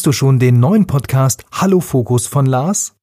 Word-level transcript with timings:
Kennst 0.00 0.06
du 0.06 0.12
schon 0.12 0.38
den 0.38 0.60
neuen 0.60 0.86
Podcast 0.86 1.44
Hallo 1.52 1.80
Fokus 1.80 2.26
von 2.26 2.46
Lars? 2.46 2.94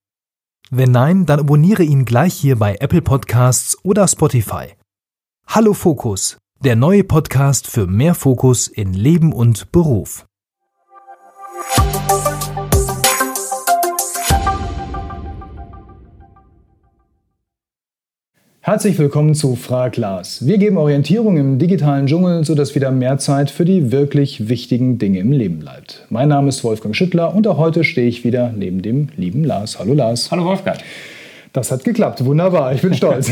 Wenn 0.72 0.90
nein, 0.90 1.28
dann 1.28 1.42
abonniere 1.42 1.84
ihn 1.84 2.06
gleich 2.06 2.34
hier 2.34 2.58
bei 2.58 2.78
Apple 2.80 3.04
Podcasts 3.04 3.78
oder 3.84 4.08
Spotify. 4.08 4.74
Hallo 5.46 5.76
Fokus, 5.76 6.40
der 6.60 6.76
neue 6.76 7.04
Podcast 7.04 7.68
für 7.68 7.86
mehr 7.86 8.16
Fokus 8.16 8.68
in 8.68 8.94
Leben 8.94 9.32
und 9.32 9.72
Beruf. 9.72 10.26
Herzlich 18.68 19.00
willkommen 19.00 19.34
zu 19.34 19.56
Frag 19.56 19.96
Lars. 19.96 20.46
Wir 20.46 20.58
geben 20.58 20.76
Orientierung 20.76 21.38
im 21.38 21.58
digitalen 21.58 22.06
Dschungel, 22.06 22.44
sodass 22.44 22.76
wieder 22.76 22.92
mehr 22.92 23.18
Zeit 23.18 23.50
für 23.50 23.64
die 23.64 23.94
wirklich 23.94 24.50
wichtigen 24.50 24.98
Dinge 24.98 25.20
im 25.20 25.32
Leben 25.32 25.60
bleibt. 25.60 26.06
Mein 26.10 26.28
Name 26.28 26.50
ist 26.50 26.66
Wolfgang 26.66 26.94
Schüttler 26.94 27.34
und 27.34 27.48
auch 27.48 27.60
heute 27.60 27.86
stehe 27.86 28.10
ich 28.10 28.26
wieder 28.26 28.52
neben 28.54 28.82
dem 28.82 29.08
lieben 29.16 29.46
Lars. 29.46 29.80
Hallo 29.80 29.94
Lars. 29.94 30.32
Hallo 30.32 30.44
Wolfgang. 30.44 30.80
Das 31.58 31.72
hat 31.72 31.84
geklappt, 31.84 32.24
wunderbar, 32.24 32.72
ich 32.72 32.84
bin 32.84 32.94
stolz. 32.94 33.32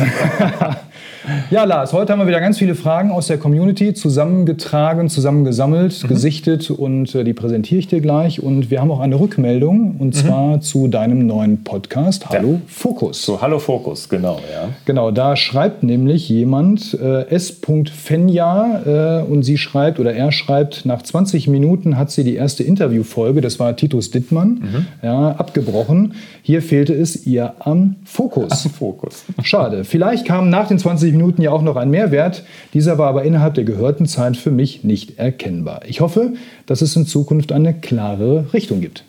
ja, 1.51 1.63
Lars, 1.63 1.93
heute 1.93 2.11
haben 2.11 2.17
wir 2.17 2.25
wieder 2.25 2.39
ganz 2.39 2.57
viele 2.57 2.73
Fragen 2.73 3.11
aus 3.11 3.27
der 3.27 3.37
Community 3.37 3.93
zusammengetragen, 3.93 5.09
zusammengesammelt, 5.09 6.01
mhm. 6.01 6.07
gesichtet 6.07 6.71
und 6.71 7.13
äh, 7.13 7.23
die 7.23 7.33
präsentiere 7.33 7.77
ich 7.77 7.87
dir 7.87 8.01
gleich. 8.01 8.41
Und 8.41 8.71
wir 8.71 8.81
haben 8.81 8.89
auch 8.89 8.99
eine 8.99 9.19
Rückmeldung 9.19 9.97
und 9.99 10.07
mhm. 10.07 10.13
zwar 10.13 10.61
zu 10.61 10.87
deinem 10.87 11.27
neuen 11.27 11.63
Podcast 11.63 12.27
Hallo 12.27 12.53
ja. 12.53 12.61
Fokus. 12.65 13.23
So, 13.23 13.39
Hallo 13.43 13.59
Fokus, 13.59 14.09
genau, 14.09 14.39
ja. 14.51 14.69
Genau, 14.85 15.11
da 15.11 15.35
schreibt 15.35 15.83
nämlich 15.83 16.27
jemand 16.27 16.95
äh, 16.99 17.27
S.Fenja 17.29 19.21
äh, 19.21 19.23
und 19.23 19.43
sie 19.43 19.59
schreibt 19.59 19.99
oder 19.99 20.15
er 20.15 20.31
schreibt, 20.31 20.83
nach 20.87 21.03
20 21.03 21.47
Minuten 21.47 21.95
hat 21.95 22.09
sie 22.09 22.23
die 22.23 22.33
erste 22.33 22.63
Interviewfolge, 22.63 23.41
das 23.41 23.59
war 23.59 23.75
Titus 23.75 24.09
Dittmann, 24.09 24.49
mhm. 24.49 24.87
ja, 25.03 25.33
abgebrochen. 25.33 26.15
Hier 26.41 26.63
fehlte 26.63 26.93
es 26.93 27.27
ihr 27.27 27.53
am 27.59 27.97
Fokus. 28.15 28.69
Fokus. 28.79 29.25
Schade. 29.43 29.83
Vielleicht 29.83 30.25
kam 30.25 30.49
nach 30.49 30.69
den 30.69 30.79
20 30.79 31.11
Minuten 31.11 31.41
ja 31.41 31.51
auch 31.51 31.61
noch 31.61 31.75
ein 31.75 31.89
Mehrwert. 31.89 32.43
Dieser 32.73 32.97
war 32.97 33.09
aber 33.09 33.23
innerhalb 33.23 33.55
der 33.55 33.65
gehörten 33.65 34.05
Zeit 34.05 34.37
für 34.37 34.51
mich 34.51 34.85
nicht 34.85 35.19
erkennbar. 35.19 35.81
Ich 35.85 35.99
hoffe, 35.99 36.31
dass 36.65 36.81
es 36.81 36.95
in 36.95 37.05
Zukunft 37.05 37.51
eine 37.51 37.73
klarere 37.73 38.53
Richtung 38.53 38.79
gibt. 38.79 39.03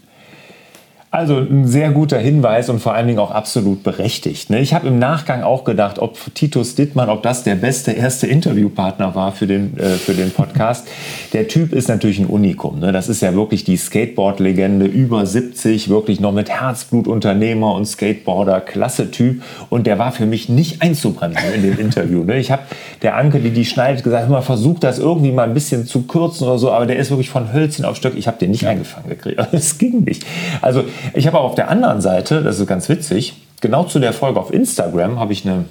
Also 1.16 1.38
ein 1.38 1.66
sehr 1.66 1.92
guter 1.92 2.18
Hinweis 2.18 2.68
und 2.68 2.78
vor 2.78 2.92
allen 2.92 3.06
Dingen 3.06 3.20
auch 3.20 3.30
absolut 3.30 3.82
berechtigt. 3.82 4.50
Ne? 4.50 4.60
Ich 4.60 4.74
habe 4.74 4.86
im 4.86 4.98
Nachgang 4.98 5.42
auch 5.42 5.64
gedacht, 5.64 5.98
ob 5.98 6.18
Titus 6.34 6.74
Dittmann, 6.74 7.08
ob 7.08 7.22
das 7.22 7.42
der 7.42 7.54
beste 7.54 7.92
erste 7.92 8.26
Interviewpartner 8.26 9.14
war 9.14 9.32
für 9.32 9.46
den, 9.46 9.78
äh, 9.78 9.94
für 9.94 10.12
den 10.12 10.30
Podcast. 10.30 10.86
Der 11.32 11.48
Typ 11.48 11.72
ist 11.72 11.88
natürlich 11.88 12.18
ein 12.18 12.26
Unikum. 12.26 12.80
Ne? 12.80 12.92
Das 12.92 13.08
ist 13.08 13.22
ja 13.22 13.34
wirklich 13.34 13.64
die 13.64 13.78
Skateboard-Legende, 13.78 14.84
über 14.84 15.24
70, 15.24 15.88
wirklich 15.88 16.20
noch 16.20 16.32
mit 16.32 16.50
Herzblut 16.50 17.08
Unternehmer 17.08 17.74
und 17.74 17.86
Skateboarder, 17.86 18.60
klasse 18.60 19.10
Typ. 19.10 19.42
Und 19.70 19.86
der 19.86 19.98
war 19.98 20.12
für 20.12 20.26
mich 20.26 20.50
nicht 20.50 20.82
einzubremsen 20.82 21.54
in 21.54 21.62
dem 21.62 21.78
Interview. 21.80 22.24
Ne? 22.24 22.36
Ich 22.36 22.50
habe 22.50 22.64
der 23.02 23.16
Anke, 23.16 23.40
die 23.40 23.50
die 23.50 23.64
schneidet, 23.64 24.04
gesagt, 24.04 24.28
immer 24.28 24.42
versucht 24.42 24.84
das 24.84 24.98
irgendwie 24.98 25.32
mal 25.32 25.44
ein 25.44 25.54
bisschen 25.54 25.86
zu 25.86 26.02
kürzen 26.02 26.46
oder 26.46 26.58
so, 26.58 26.70
aber 26.70 26.86
der 26.86 26.96
ist 26.96 27.10
wirklich 27.10 27.30
von 27.30 27.52
Hölzchen 27.52 27.84
auf 27.84 27.96
Stöck. 27.96 28.14
Ich 28.16 28.26
habe 28.26 28.38
den 28.38 28.50
nicht 28.50 28.62
ja. 28.62 28.70
eingefangen 28.70 29.08
gekriegt. 29.08 29.40
Es 29.52 29.78
ging 29.78 30.04
nicht. 30.04 30.24
Also 30.60 30.84
ich 31.14 31.26
habe 31.26 31.38
auch 31.38 31.44
auf 31.44 31.54
der 31.54 31.70
anderen 31.70 32.00
Seite, 32.00 32.42
das 32.42 32.58
ist 32.58 32.66
ganz 32.66 32.88
witzig, 32.88 33.34
genau 33.60 33.84
zu 33.84 33.98
der 33.98 34.12
Folge 34.12 34.40
auf 34.40 34.52
Instagram 34.52 35.18
habe 35.18 35.32
ich 35.32 35.46
eine 35.46 35.64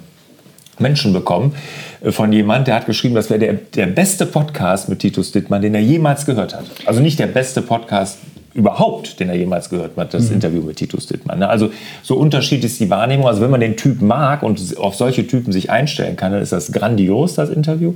Menschen 0.78 1.12
bekommen 1.12 1.54
äh, 2.02 2.12
von 2.12 2.32
jemand, 2.32 2.66
der 2.68 2.74
hat 2.74 2.86
geschrieben, 2.86 3.14
das 3.14 3.30
wäre 3.30 3.40
der, 3.40 3.54
der 3.54 3.86
beste 3.86 4.26
Podcast 4.26 4.88
mit 4.88 5.00
Titus 5.00 5.32
Dittmann, 5.32 5.62
den 5.62 5.74
er 5.74 5.80
jemals 5.80 6.26
gehört 6.26 6.54
hat. 6.54 6.64
Also 6.84 7.00
nicht 7.00 7.18
der 7.18 7.26
beste 7.26 7.62
Podcast 7.62 8.18
überhaupt, 8.56 9.20
den 9.20 9.28
er 9.28 9.36
jemals 9.36 9.68
gehört 9.68 9.96
hat, 9.96 10.14
das 10.14 10.28
mhm. 10.28 10.34
Interview 10.34 10.62
mit 10.62 10.76
Titus 10.76 11.06
Dittmann. 11.06 11.38
Ne? 11.38 11.48
Also 11.48 11.70
so 12.02 12.16
unterschiedlich 12.16 12.72
ist 12.72 12.80
die 12.80 12.90
Wahrnehmung. 12.90 13.28
Also 13.28 13.40
wenn 13.42 13.50
man 13.50 13.60
den 13.60 13.76
Typ 13.76 14.00
mag 14.00 14.42
und 14.42 14.76
auf 14.78 14.94
solche 14.94 15.26
Typen 15.26 15.52
sich 15.52 15.70
einstellen 15.70 16.16
kann, 16.16 16.32
dann 16.32 16.42
ist 16.42 16.52
das 16.52 16.72
grandios, 16.72 17.34
das 17.34 17.50
Interview. 17.50 17.94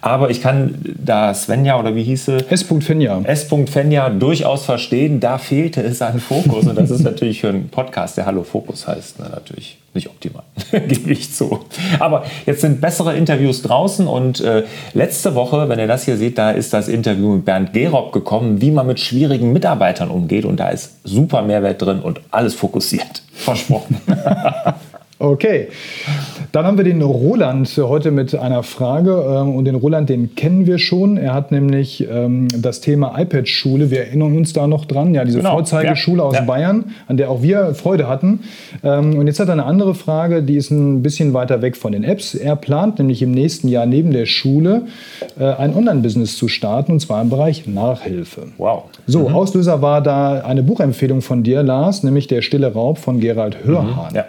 Aber 0.00 0.30
ich 0.30 0.40
kann 0.40 0.76
da 0.82 1.34
Svenja 1.34 1.78
oder 1.78 1.94
wie 1.94 2.02
hieße? 2.02 2.46
S. 2.50 2.62
Fenja. 2.62 3.20
S. 3.24 3.46
Fenja 3.66 4.08
durchaus 4.10 4.64
verstehen, 4.64 5.20
da 5.20 5.38
fehlte 5.38 5.82
es 5.82 6.00
an 6.02 6.20
Fokus. 6.20 6.66
Und 6.66 6.76
das 6.76 6.90
ist 6.90 7.02
natürlich 7.04 7.40
für 7.40 7.48
einen 7.48 7.68
Podcast, 7.68 8.16
der 8.16 8.26
Hallo 8.26 8.42
Fokus 8.42 8.86
heißt, 8.88 9.20
ne, 9.20 9.26
natürlich 9.30 9.78
nicht 9.98 10.08
optimal, 10.08 10.44
gebe 10.72 11.10
ich 11.10 11.34
zu. 11.34 11.60
Aber 11.98 12.24
jetzt 12.46 12.60
sind 12.60 12.80
bessere 12.80 13.16
Interviews 13.16 13.62
draußen 13.62 14.06
und 14.06 14.40
äh, 14.40 14.64
letzte 14.94 15.34
Woche, 15.34 15.68
wenn 15.68 15.78
ihr 15.78 15.88
das 15.88 16.04
hier 16.04 16.16
seht, 16.16 16.38
da 16.38 16.52
ist 16.52 16.72
das 16.72 16.88
Interview 16.88 17.34
mit 17.34 17.44
Bernd 17.44 17.72
Gerob 17.72 18.12
gekommen, 18.12 18.60
wie 18.60 18.70
man 18.70 18.86
mit 18.86 19.00
schwierigen 19.00 19.52
Mitarbeitern 19.52 20.08
umgeht 20.08 20.44
und 20.44 20.58
da 20.58 20.68
ist 20.68 20.96
super 21.04 21.42
Mehrwert 21.42 21.82
drin 21.82 22.00
und 22.00 22.20
alles 22.30 22.54
fokussiert. 22.54 23.22
Versprochen. 23.32 24.00
Okay, 25.20 25.66
dann 26.52 26.64
haben 26.64 26.76
wir 26.76 26.84
den 26.84 27.02
Roland 27.02 27.68
heute 27.76 28.10
mit 28.10 28.34
einer 28.34 28.62
Frage 28.62 29.10
ähm, 29.10 29.54
und 29.54 29.64
den 29.64 29.74
Roland, 29.74 30.08
den 30.08 30.34
kennen 30.34 30.66
wir 30.66 30.78
schon. 30.78 31.16
Er 31.16 31.34
hat 31.34 31.52
nämlich 31.52 32.06
ähm, 32.10 32.48
das 32.56 32.80
Thema 32.80 33.18
iPad-Schule, 33.18 33.90
wir 33.90 34.00
erinnern 34.00 34.36
uns 34.36 34.52
da 34.52 34.66
noch 34.66 34.84
dran, 34.84 35.14
ja, 35.14 35.24
diese 35.24 35.38
genau. 35.38 35.52
Vorzeigeschule 35.52 36.18
ja. 36.18 36.24
aus 36.24 36.34
ja. 36.36 36.42
Bayern, 36.42 36.92
an 37.06 37.16
der 37.16 37.30
auch 37.30 37.42
wir 37.42 37.74
Freude 37.74 38.08
hatten. 38.08 38.40
Ähm, 38.82 39.18
und 39.18 39.26
jetzt 39.26 39.40
hat 39.40 39.48
er 39.48 39.52
eine 39.52 39.64
andere 39.64 39.94
Frage, 39.94 40.42
die 40.42 40.56
ist 40.56 40.70
ein 40.70 41.02
bisschen 41.02 41.34
weiter 41.34 41.62
weg 41.62 41.76
von 41.76 41.92
den 41.92 42.04
Apps. 42.04 42.34
Er 42.34 42.56
plant 42.56 42.98
nämlich 42.98 43.22
im 43.22 43.32
nächsten 43.32 43.68
Jahr 43.68 43.86
neben 43.86 44.12
der 44.12 44.26
Schule 44.26 44.82
äh, 45.38 45.44
ein 45.44 45.74
Online-Business 45.74 46.36
zu 46.36 46.48
starten 46.48 46.92
und 46.92 47.00
zwar 47.00 47.20
im 47.20 47.28
Bereich 47.28 47.66
Nachhilfe. 47.66 48.42
Wow. 48.56 48.84
So, 49.06 49.28
mhm. 49.28 49.34
Auslöser 49.34 49.82
war 49.82 50.02
da 50.02 50.40
eine 50.40 50.62
Buchempfehlung 50.62 51.20
von 51.20 51.42
dir, 51.42 51.62
Lars, 51.62 52.02
nämlich 52.02 52.26
Der 52.26 52.42
stille 52.42 52.72
Raub 52.72 52.98
von 52.98 53.20
Gerald 53.20 53.64
Hörhahn. 53.64 54.10
Mhm. 54.10 54.16
Ja. 54.16 54.24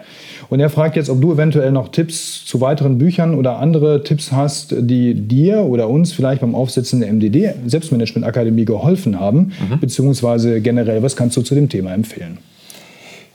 Und 0.50 0.58
er 0.58 0.68
fragt 0.68 0.96
jetzt, 0.96 1.08
ob 1.08 1.20
du 1.20 1.32
eventuell 1.32 1.70
noch 1.70 1.88
Tipps 1.88 2.44
zu 2.44 2.60
weiteren 2.60 2.98
Büchern 2.98 3.34
oder 3.34 3.58
andere 3.58 4.02
Tipps 4.02 4.32
hast, 4.32 4.74
die 4.76 5.14
dir 5.14 5.60
oder 5.60 5.88
uns 5.88 6.12
vielleicht 6.12 6.40
beim 6.40 6.56
Aufsetzen 6.56 7.00
der 7.00 7.12
MDD 7.12 7.54
Selbstmanagement 7.66 8.26
Akademie 8.26 8.64
geholfen 8.64 9.18
haben, 9.18 9.52
mhm. 9.70 9.78
beziehungsweise 9.80 10.60
generell, 10.60 11.02
was 11.04 11.14
kannst 11.14 11.36
du 11.36 11.42
zu 11.42 11.54
dem 11.54 11.68
Thema 11.68 11.94
empfehlen? 11.94 12.38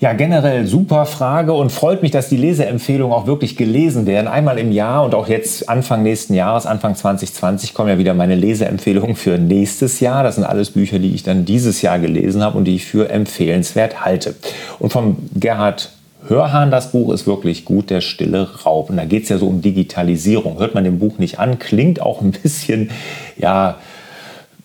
Ja, 0.02 0.12
generell 0.12 0.68
super 0.68 1.06
Frage 1.06 1.54
und 1.54 1.72
freut 1.72 2.02
mich, 2.02 2.12
dass 2.12 2.28
die 2.28 2.36
Leseempfehlungen 2.36 3.16
auch 3.16 3.28
wirklich 3.28 3.56
gelesen 3.56 4.06
werden. 4.06 4.28
Einmal 4.28 4.59
im 4.59 4.74
Jahr 4.74 5.06
und 5.06 5.16
auch 5.16 5.30
jetzt 5.30 5.70
Anfang 5.70 6.04
nächsten 6.04 6.34
Jahres, 6.34 6.66
Anfang 6.66 6.96
2020, 6.96 7.74
kommen 7.74 7.88
ja 7.88 7.98
wieder 7.98 8.14
meine 8.14 8.36
Leseempfehlungen 8.36 9.16
für 9.16 9.38
nächstes 9.38 10.02
Jahr. 10.02 10.24
Das 10.24 10.36
sind 10.36 10.44
alles 10.44 10.72
Bücher, 10.72 11.00
die 11.00 11.16
ich 11.16 11.24
dann 11.24 11.46
dieses 11.46 11.81
Jahr 11.81 11.98
gelesen 11.98 12.44
habe 12.44 12.58
und 12.58 12.66
die 12.66 12.75
ich 12.75 12.86
für 12.86 13.09
empfehlenswert 13.09 14.04
halte. 14.04 14.36
Und 14.80 14.92
vom 14.92 15.16
Gerhard 15.34 15.94
Hörhahn, 16.28 16.72
das 16.72 16.91
Buch 16.91 17.13
ist 17.13 17.28
wirklich 17.28 17.66
gut, 17.66 17.90
der 17.90 18.02
stille 18.02 18.47
Raub. 18.66 18.90
Und 18.90 18.97
da 18.97 19.06
geht 19.06 19.24
es 19.24 19.30
ja 19.30 19.38
so 19.38 19.47
um 19.47 19.62
Digitalisierung. 19.62 20.59
Hört 20.59 20.74
man 20.75 20.84
dem 20.84 21.00
Buch 21.00 21.18
nicht 21.18 21.40
an, 21.40 21.59
klingt 21.59 22.02
auch 22.02 22.22
ein 22.22 22.31
bisschen, 22.31 22.91
ja, 23.38 23.78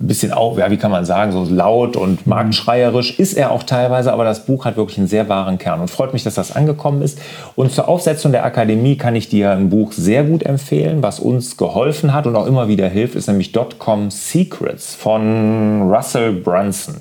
ein 0.00 0.06
bisschen 0.06 0.32
auch, 0.32 0.56
ja, 0.56 0.70
wie 0.70 0.78
kann 0.78 0.90
man 0.90 1.04
sagen, 1.04 1.30
so 1.30 1.44
laut 1.44 1.94
und 1.94 2.26
mhm. 2.26 2.30
marktschreierisch 2.30 3.18
ist 3.18 3.34
er 3.34 3.50
auch 3.50 3.62
teilweise, 3.62 4.12
aber 4.12 4.24
das 4.24 4.46
Buch 4.46 4.64
hat 4.64 4.76
wirklich 4.78 4.96
einen 4.96 5.08
sehr 5.08 5.28
wahren 5.28 5.58
Kern 5.58 5.80
und 5.80 5.90
freut 5.90 6.14
mich, 6.14 6.24
dass 6.24 6.34
das 6.34 6.56
angekommen 6.56 7.02
ist. 7.02 7.18
Und 7.54 7.72
zur 7.72 7.86
Aufsetzung 7.86 8.32
der 8.32 8.44
Akademie 8.44 8.96
kann 8.96 9.14
ich 9.14 9.28
dir 9.28 9.50
ein 9.50 9.68
Buch 9.68 9.92
sehr 9.92 10.24
gut 10.24 10.42
empfehlen, 10.42 11.02
was 11.02 11.20
uns 11.20 11.58
geholfen 11.58 12.14
hat 12.14 12.26
und 12.26 12.34
auch 12.34 12.46
immer 12.46 12.66
wieder 12.66 12.88
hilft, 12.88 13.14
ist 13.14 13.26
nämlich 13.26 13.52
Dotcom 13.52 14.10
Secrets 14.10 14.94
von 14.94 15.92
Russell 15.92 16.32
Brunson. 16.32 16.96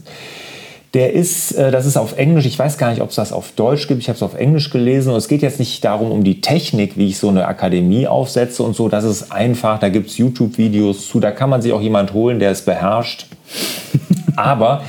Der 0.94 1.14
ist, 1.14 1.52
äh, 1.52 1.70
das 1.72 1.86
ist 1.86 1.98
auf 1.98 2.18
Englisch, 2.18 2.46
ich 2.46 2.58
weiß 2.58 2.78
gar 2.78 2.90
nicht, 2.90 3.02
ob 3.02 3.10
es 3.10 3.16
das 3.16 3.32
auf 3.32 3.52
Deutsch 3.52 3.88
gibt, 3.88 4.02
ich 4.02 4.10
habe 4.10 4.16
es 4.16 4.24
auf 4.24 4.36
Englisch 4.36 4.72
gelesen. 4.72 5.12
Und 5.12 5.18
es 5.18 5.28
geht 5.28 5.42
jetzt 5.42 5.60
nicht 5.60 5.84
darum, 5.86 6.12
um 6.12 6.24
die 6.24 6.42
Technik, 6.42 6.98
wie 6.98 7.08
ich 7.08 7.20
so 7.20 7.30
eine 7.30 7.46
Akademie 7.46 8.08
aufsetze 8.08 8.64
und 8.64 8.76
so. 8.76 8.90
Das 8.90 9.04
ist 9.04 9.32
einfach, 9.32 9.80
da 9.80 9.90
gibt 9.90 10.10
es 10.10 10.18
YouTube-Videos 10.18 11.08
zu, 11.08 11.20
da 11.20 11.32
kann 11.32 11.50
man 11.50 11.62
sich 11.62 11.74
auch 11.74 11.82
jemand 11.82 12.14
holen, 12.14 12.40
der 12.40 12.52
es 12.52 12.64
beherrscht. 12.64 13.28
Aber 14.36 14.84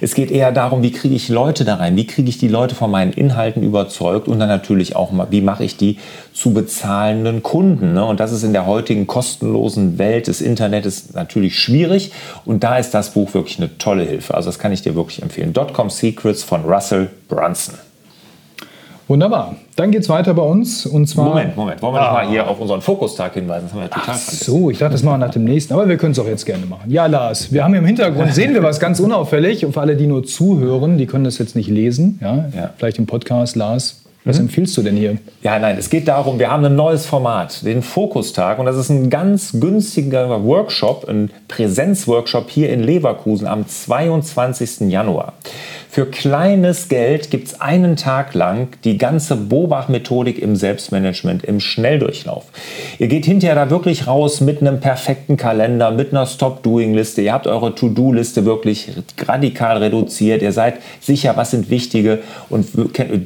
es 0.00 0.14
geht 0.14 0.32
eher 0.32 0.50
darum, 0.50 0.82
wie 0.82 0.90
kriege 0.90 1.14
ich 1.14 1.28
Leute 1.28 1.64
da 1.64 1.76
rein, 1.76 1.96
wie 1.96 2.06
kriege 2.06 2.28
ich 2.28 2.38
die 2.38 2.48
Leute 2.48 2.74
von 2.74 2.90
meinen 2.90 3.12
Inhalten 3.12 3.62
überzeugt 3.62 4.26
und 4.26 4.40
dann 4.40 4.48
natürlich 4.48 4.96
auch, 4.96 5.12
wie 5.30 5.42
mache 5.42 5.62
ich 5.62 5.76
die 5.76 5.98
zu 6.36 6.52
bezahlenden 6.52 7.42
Kunden. 7.42 7.94
Ne? 7.94 8.04
Und 8.04 8.20
das 8.20 8.30
ist 8.30 8.42
in 8.42 8.52
der 8.52 8.66
heutigen 8.66 9.06
kostenlosen 9.06 9.96
Welt 9.96 10.26
des 10.26 10.42
Internets 10.42 11.14
natürlich 11.14 11.58
schwierig 11.58 12.12
und 12.44 12.62
da 12.62 12.76
ist 12.76 12.92
das 12.92 13.14
Buch 13.14 13.32
wirklich 13.32 13.58
eine 13.58 13.78
tolle 13.78 14.04
Hilfe. 14.04 14.34
Also 14.34 14.50
das 14.50 14.58
kann 14.58 14.70
ich 14.70 14.82
dir 14.82 14.94
wirklich 14.94 15.22
empfehlen. 15.22 15.54
Dotcom 15.54 15.88
Secrets 15.88 16.42
von 16.42 16.64
Russell 16.66 17.08
Brunson. 17.28 17.76
Wunderbar. 19.08 19.56
Dann 19.76 19.92
geht 19.92 20.02
es 20.02 20.10
weiter 20.10 20.34
bei 20.34 20.42
uns. 20.42 20.84
Und 20.84 21.06
zwar 21.06 21.26
Moment, 21.26 21.56
Moment. 21.56 21.80
Wollen 21.80 21.94
wir 21.94 22.02
ah. 22.02 22.12
mal 22.12 22.28
hier 22.28 22.46
auf 22.46 22.60
unseren 22.60 22.82
Fokustag 22.82 23.32
hinweisen? 23.32 23.70
Das 23.72 23.88
Ach 23.92 24.18
so, 24.18 24.70
ich 24.70 24.78
dachte, 24.78 24.92
das 24.92 25.02
machen 25.04 25.20
wir 25.20 25.26
nach 25.26 25.32
dem 25.32 25.44
nächsten. 25.44 25.72
Aber 25.72 25.88
wir 25.88 25.96
können 25.96 26.12
es 26.12 26.18
auch 26.18 26.26
jetzt 26.26 26.44
gerne 26.44 26.66
machen. 26.66 26.90
Ja, 26.90 27.06
Lars, 27.06 27.50
wir 27.50 27.64
haben 27.64 27.70
hier 27.70 27.78
im 27.78 27.86
Hintergrund, 27.86 28.34
sehen 28.34 28.52
wir 28.52 28.62
was 28.62 28.78
ganz 28.78 29.00
unauffällig. 29.00 29.64
Und 29.64 29.72
für 29.72 29.80
alle, 29.80 29.96
die 29.96 30.06
nur 30.06 30.24
zuhören, 30.24 30.98
die 30.98 31.06
können 31.06 31.24
das 31.24 31.38
jetzt 31.38 31.56
nicht 31.56 31.70
lesen. 31.70 32.18
Ja? 32.20 32.48
ja. 32.54 32.70
Vielleicht 32.76 32.98
im 32.98 33.06
Podcast, 33.06 33.56
Lars, 33.56 34.02
Was 34.26 34.38
mhm. 34.38 34.46
empfiehlst 34.46 34.76
du 34.76 34.82
denn 34.82 34.96
hier? 34.96 35.18
Ja, 35.42 35.58
nein, 35.58 35.76
es 35.78 35.88
geht 35.88 36.08
darum, 36.08 36.40
wir 36.40 36.50
haben 36.50 36.64
ein 36.64 36.74
neues 36.74 37.06
Format, 37.06 37.64
den 37.64 37.80
Fokustag. 37.80 38.58
Und 38.58 38.66
das 38.66 38.76
ist 38.76 38.90
ein 38.90 39.08
ganz 39.08 39.52
günstiger 39.52 40.44
Workshop, 40.44 41.08
ein 41.08 41.30
Präsenzworkshop 41.46 42.50
hier 42.50 42.70
in 42.70 42.82
Leverkusen 42.82 43.46
am 43.46 43.66
22. 43.66 44.90
Januar. 44.90 45.34
Für 45.96 46.04
kleines 46.04 46.90
Geld 46.90 47.30
gibt 47.30 47.48
es 47.48 47.58
einen 47.62 47.96
Tag 47.96 48.34
lang 48.34 48.68
die 48.84 48.98
ganze 48.98 49.34
Bobach-Methodik 49.34 50.38
im 50.38 50.54
Selbstmanagement, 50.54 51.42
im 51.42 51.58
Schnelldurchlauf. 51.58 52.44
Ihr 52.98 53.08
geht 53.08 53.24
hinterher 53.24 53.54
da 53.54 53.70
wirklich 53.70 54.06
raus 54.06 54.42
mit 54.42 54.60
einem 54.60 54.80
perfekten 54.80 55.38
Kalender, 55.38 55.92
mit 55.92 56.10
einer 56.10 56.26
Stop-Doing-Liste. 56.26 57.22
Ihr 57.22 57.32
habt 57.32 57.46
eure 57.46 57.74
To-Do-Liste 57.74 58.44
wirklich 58.44 58.90
radikal 59.26 59.78
reduziert. 59.78 60.42
Ihr 60.42 60.52
seid 60.52 60.74
sicher, 61.00 61.34
was 61.38 61.52
sind 61.52 61.70
wichtige 61.70 62.18
und 62.50 62.66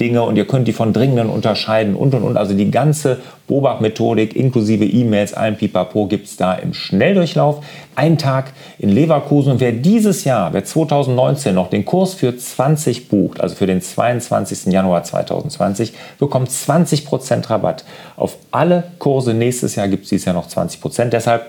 Dinge 0.01 0.23
und 0.23 0.37
ihr 0.37 0.47
könnt 0.47 0.69
die 0.69 0.73
von 0.73 0.93
dringenden 0.93 1.29
unterscheiden 1.29 1.97
und 1.97 2.15
und 2.15 2.23
und. 2.23 2.37
Also 2.37 2.55
die 2.55 2.71
ganze 2.71 3.19
Bobach-Methodik 3.51 4.37
inklusive 4.37 4.85
E-Mails, 4.85 5.35
allen 5.35 5.57
Pipapo 5.57 6.07
gibt 6.07 6.27
es 6.27 6.37
da 6.37 6.55
im 6.55 6.73
Schnelldurchlauf. 6.73 7.65
Ein 7.97 8.17
Tag 8.17 8.53
in 8.79 8.91
Leverkusen. 8.91 9.53
Und 9.53 9.61
wer 9.61 9.73
dieses 9.73 10.23
Jahr, 10.23 10.53
wer 10.53 10.65
2019 10.65 11.53
noch 11.53 11.69
den 11.69 11.85
Kurs 11.85 12.15
für 12.15 12.37
20 12.37 13.09
bucht, 13.09 13.41
also 13.41 13.57
für 13.57 13.67
den 13.67 13.83
22. 13.83 14.73
Januar 14.73 15.03
2020, 15.03 15.93
bekommt 16.21 16.49
20% 16.49 17.51
Rabatt. 17.51 17.85
Auf 18.17 18.37
alle 18.53 18.85
Kurse 19.01 19.35
nächstes 19.35 19.75
Jahr 19.75 19.89
gibt 19.89 20.05
es 20.05 20.11
dieses 20.11 20.27
Jahr 20.27 20.35
noch 20.37 20.49
20%. 20.49 21.07
Deshalb 21.07 21.47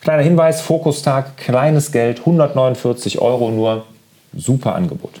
kleiner 0.00 0.22
Hinweis, 0.22 0.60
Fokustag, 0.60 1.36
kleines 1.36 1.90
Geld, 1.90 2.20
149 2.20 3.18
Euro 3.18 3.50
nur. 3.50 3.84
Super 4.36 4.76
Angebot. 4.76 5.20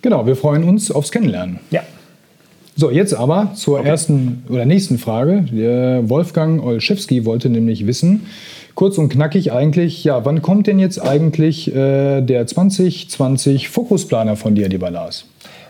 Genau, 0.00 0.26
wir 0.26 0.36
freuen 0.36 0.64
uns 0.64 0.90
aufs 0.90 1.12
Kennenlernen. 1.12 1.60
Ja. 1.70 1.82
So, 2.76 2.90
jetzt 2.90 3.14
aber 3.14 3.52
zur 3.54 3.78
okay. 3.78 3.88
ersten 3.88 4.42
oder 4.48 4.64
nächsten 4.64 4.98
Frage. 4.98 5.44
Der 5.52 6.08
Wolfgang 6.08 6.62
Olszewski 6.62 7.24
wollte 7.24 7.48
nämlich 7.48 7.86
wissen, 7.86 8.26
kurz 8.74 8.98
und 8.98 9.10
knackig 9.10 9.52
eigentlich, 9.52 10.02
ja, 10.02 10.24
wann 10.24 10.42
kommt 10.42 10.66
denn 10.66 10.80
jetzt 10.80 10.98
eigentlich 10.98 11.72
äh, 11.74 12.20
der 12.20 12.46
2020 12.46 13.68
Fokusplaner 13.68 14.34
von 14.34 14.56
dir, 14.56 14.68
lieber 14.68 14.90
Lars? 14.90 15.26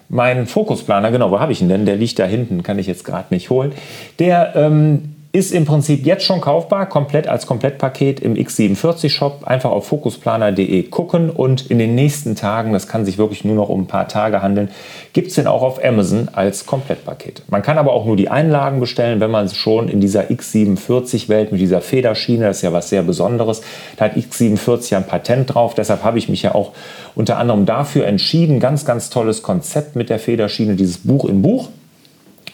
Mein 0.08 0.46
Fokusplaner, 0.46 1.10
genau, 1.10 1.30
wo 1.30 1.40
habe 1.40 1.52
ich 1.52 1.60
ihn 1.60 1.68
denn? 1.68 1.84
Der 1.84 1.96
liegt 1.96 2.18
da 2.18 2.24
hinten, 2.24 2.62
kann 2.62 2.78
ich 2.78 2.86
jetzt 2.86 3.04
gerade 3.04 3.32
nicht 3.34 3.50
holen. 3.50 3.72
Der 4.18 4.54
ähm, 4.54 5.13
ist 5.34 5.50
im 5.50 5.64
Prinzip 5.64 6.06
jetzt 6.06 6.24
schon 6.24 6.40
kaufbar, 6.40 6.88
komplett 6.88 7.26
als 7.26 7.44
Komplettpaket 7.44 8.20
im 8.20 8.34
X47-Shop. 8.34 9.42
Einfach 9.42 9.72
auf 9.72 9.88
fokusplaner.de 9.88 10.84
gucken 10.84 11.28
und 11.28 11.72
in 11.72 11.80
den 11.80 11.96
nächsten 11.96 12.36
Tagen, 12.36 12.72
das 12.72 12.86
kann 12.86 13.04
sich 13.04 13.18
wirklich 13.18 13.44
nur 13.44 13.56
noch 13.56 13.68
um 13.68 13.80
ein 13.80 13.86
paar 13.88 14.06
Tage 14.06 14.42
handeln, 14.42 14.68
gibt 15.12 15.28
es 15.28 15.34
den 15.34 15.48
auch 15.48 15.62
auf 15.62 15.84
Amazon 15.84 16.28
als 16.32 16.66
Komplettpaket. 16.66 17.42
Man 17.48 17.62
kann 17.62 17.78
aber 17.78 17.94
auch 17.94 18.06
nur 18.06 18.14
die 18.14 18.28
Einlagen 18.28 18.78
bestellen, 18.78 19.18
wenn 19.18 19.32
man 19.32 19.48
schon 19.48 19.88
in 19.88 20.00
dieser 20.00 20.30
X47-Welt 20.30 21.50
mit 21.50 21.60
dieser 21.60 21.80
Federschiene, 21.80 22.44
das 22.44 22.58
ist 22.58 22.62
ja 22.62 22.72
was 22.72 22.88
sehr 22.88 23.02
Besonderes, 23.02 23.60
da 23.96 24.04
hat 24.04 24.16
X47 24.16 24.92
ja 24.92 24.98
ein 24.98 25.06
Patent 25.08 25.52
drauf. 25.52 25.74
Deshalb 25.74 26.04
habe 26.04 26.16
ich 26.16 26.28
mich 26.28 26.42
ja 26.42 26.54
auch 26.54 26.70
unter 27.16 27.38
anderem 27.38 27.66
dafür 27.66 28.06
entschieden. 28.06 28.60
Ganz, 28.60 28.84
ganz 28.84 29.10
tolles 29.10 29.42
Konzept 29.42 29.96
mit 29.96 30.10
der 30.10 30.20
Federschiene, 30.20 30.76
dieses 30.76 30.98
Buch 30.98 31.24
in 31.24 31.42
Buch 31.42 31.70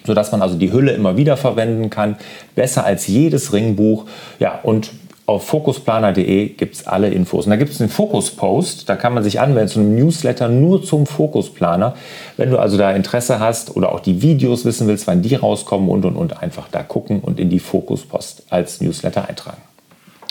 sodass 0.07 0.33
man 0.33 0.43
also 0.43 0.57
die 0.57 0.73
Hülle 0.73 0.93
immer 0.93 1.17
wieder 1.17 1.37
verwenden 1.37 1.91
kann. 1.91 2.17
Besser 2.55 2.85
als 2.85 3.07
jedes 3.07 3.53
Ringbuch. 3.53 4.07
Ja, 4.39 4.61
und 4.63 4.91
auf 5.31 5.47
fokusplaner.de 5.47 6.49
gibt 6.49 6.75
es 6.75 6.87
alle 6.89 7.09
Infos. 7.09 7.47
Und 7.47 7.51
da 7.51 7.57
gibt 7.57 7.71
es 7.71 7.81
einen 7.81 7.89
Fokus-Post, 7.89 8.89
da 8.89 8.97
kann 8.97 9.15
man 9.15 9.23
sich 9.23 9.39
anmelden 9.39 9.69
zu 9.69 9.79
einem 9.79 9.95
Newsletter 9.95 10.49
nur 10.49 10.83
zum 10.83 11.07
Fokusplaner. 11.07 11.95
Wenn 12.37 12.51
du 12.51 12.59
also 12.59 12.77
da 12.77 12.91
Interesse 12.91 13.39
hast 13.39 13.77
oder 13.77 13.93
auch 13.93 14.01
die 14.01 14.23
Videos 14.23 14.65
wissen 14.65 14.89
willst, 14.89 15.07
wann 15.07 15.23
die 15.23 15.37
rauskommen 15.37 15.89
und 15.89 16.05
und 16.05 16.17
und 16.17 16.43
einfach 16.43 16.67
da 16.73 16.83
gucken 16.83 17.21
und 17.21 17.39
in 17.39 17.49
die 17.49 17.61
Fokus-Post 17.61 18.45
als 18.51 18.81
Newsletter 18.81 19.29
eintragen. 19.29 19.63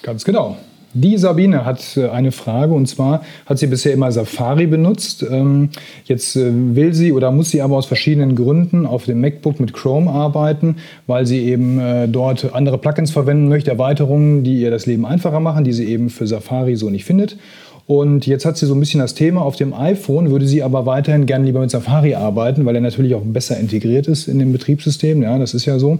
Ganz 0.03 0.25
genau. 0.25 0.57
Die 0.93 1.17
Sabine 1.17 1.65
hat 1.65 1.97
äh, 1.97 2.09
eine 2.09 2.31
Frage 2.31 2.73
und 2.73 2.87
zwar 2.87 3.21
hat 3.45 3.59
sie 3.59 3.67
bisher 3.67 3.93
immer 3.93 4.11
Safari 4.11 4.65
benutzt. 4.65 5.23
Ähm, 5.29 5.69
jetzt 6.05 6.35
äh, 6.35 6.51
will 6.51 6.95
sie 6.95 7.13
oder 7.13 7.31
muss 7.31 7.51
sie 7.51 7.61
aber 7.61 7.77
aus 7.77 7.85
verschiedenen 7.85 8.35
Gründen 8.35 8.87
auf 8.87 9.05
dem 9.05 9.21
MacBook 9.21 9.59
mit 9.59 9.73
Chrome 9.73 10.09
arbeiten, 10.09 10.77
weil 11.05 11.27
sie 11.27 11.43
eben 11.43 11.79
äh, 11.79 12.07
dort 12.07 12.55
andere 12.55 12.79
Plugins 12.79 13.11
verwenden 13.11 13.49
möchte, 13.49 13.69
Erweiterungen, 13.69 14.43
die 14.43 14.61
ihr 14.61 14.71
das 14.71 14.87
Leben 14.87 15.05
einfacher 15.05 15.39
machen, 15.39 15.63
die 15.63 15.73
sie 15.73 15.85
eben 15.85 16.09
für 16.09 16.25
Safari 16.25 16.75
so 16.75 16.89
nicht 16.89 17.05
findet. 17.05 17.37
Und 17.85 18.27
jetzt 18.27 18.45
hat 18.45 18.57
sie 18.57 18.67
so 18.67 18.75
ein 18.75 18.79
bisschen 18.79 18.99
das 18.99 19.15
Thema 19.15 19.41
auf 19.41 19.55
dem 19.55 19.73
iPhone, 19.73 20.29
würde 20.29 20.47
sie 20.47 20.61
aber 20.61 20.85
weiterhin 20.85 21.25
gerne 21.25 21.45
lieber 21.45 21.59
mit 21.59 21.71
Safari 21.71 22.13
arbeiten, 22.13 22.65
weil 22.65 22.75
er 22.75 22.81
natürlich 22.81 23.15
auch 23.15 23.23
besser 23.23 23.59
integriert 23.59 24.07
ist 24.07 24.27
in 24.27 24.37
dem 24.37 24.51
Betriebssystem. 24.51 25.23
Ja, 25.23 25.37
das 25.39 25.53
ist 25.53 25.65
ja 25.65 25.79
so. 25.79 25.97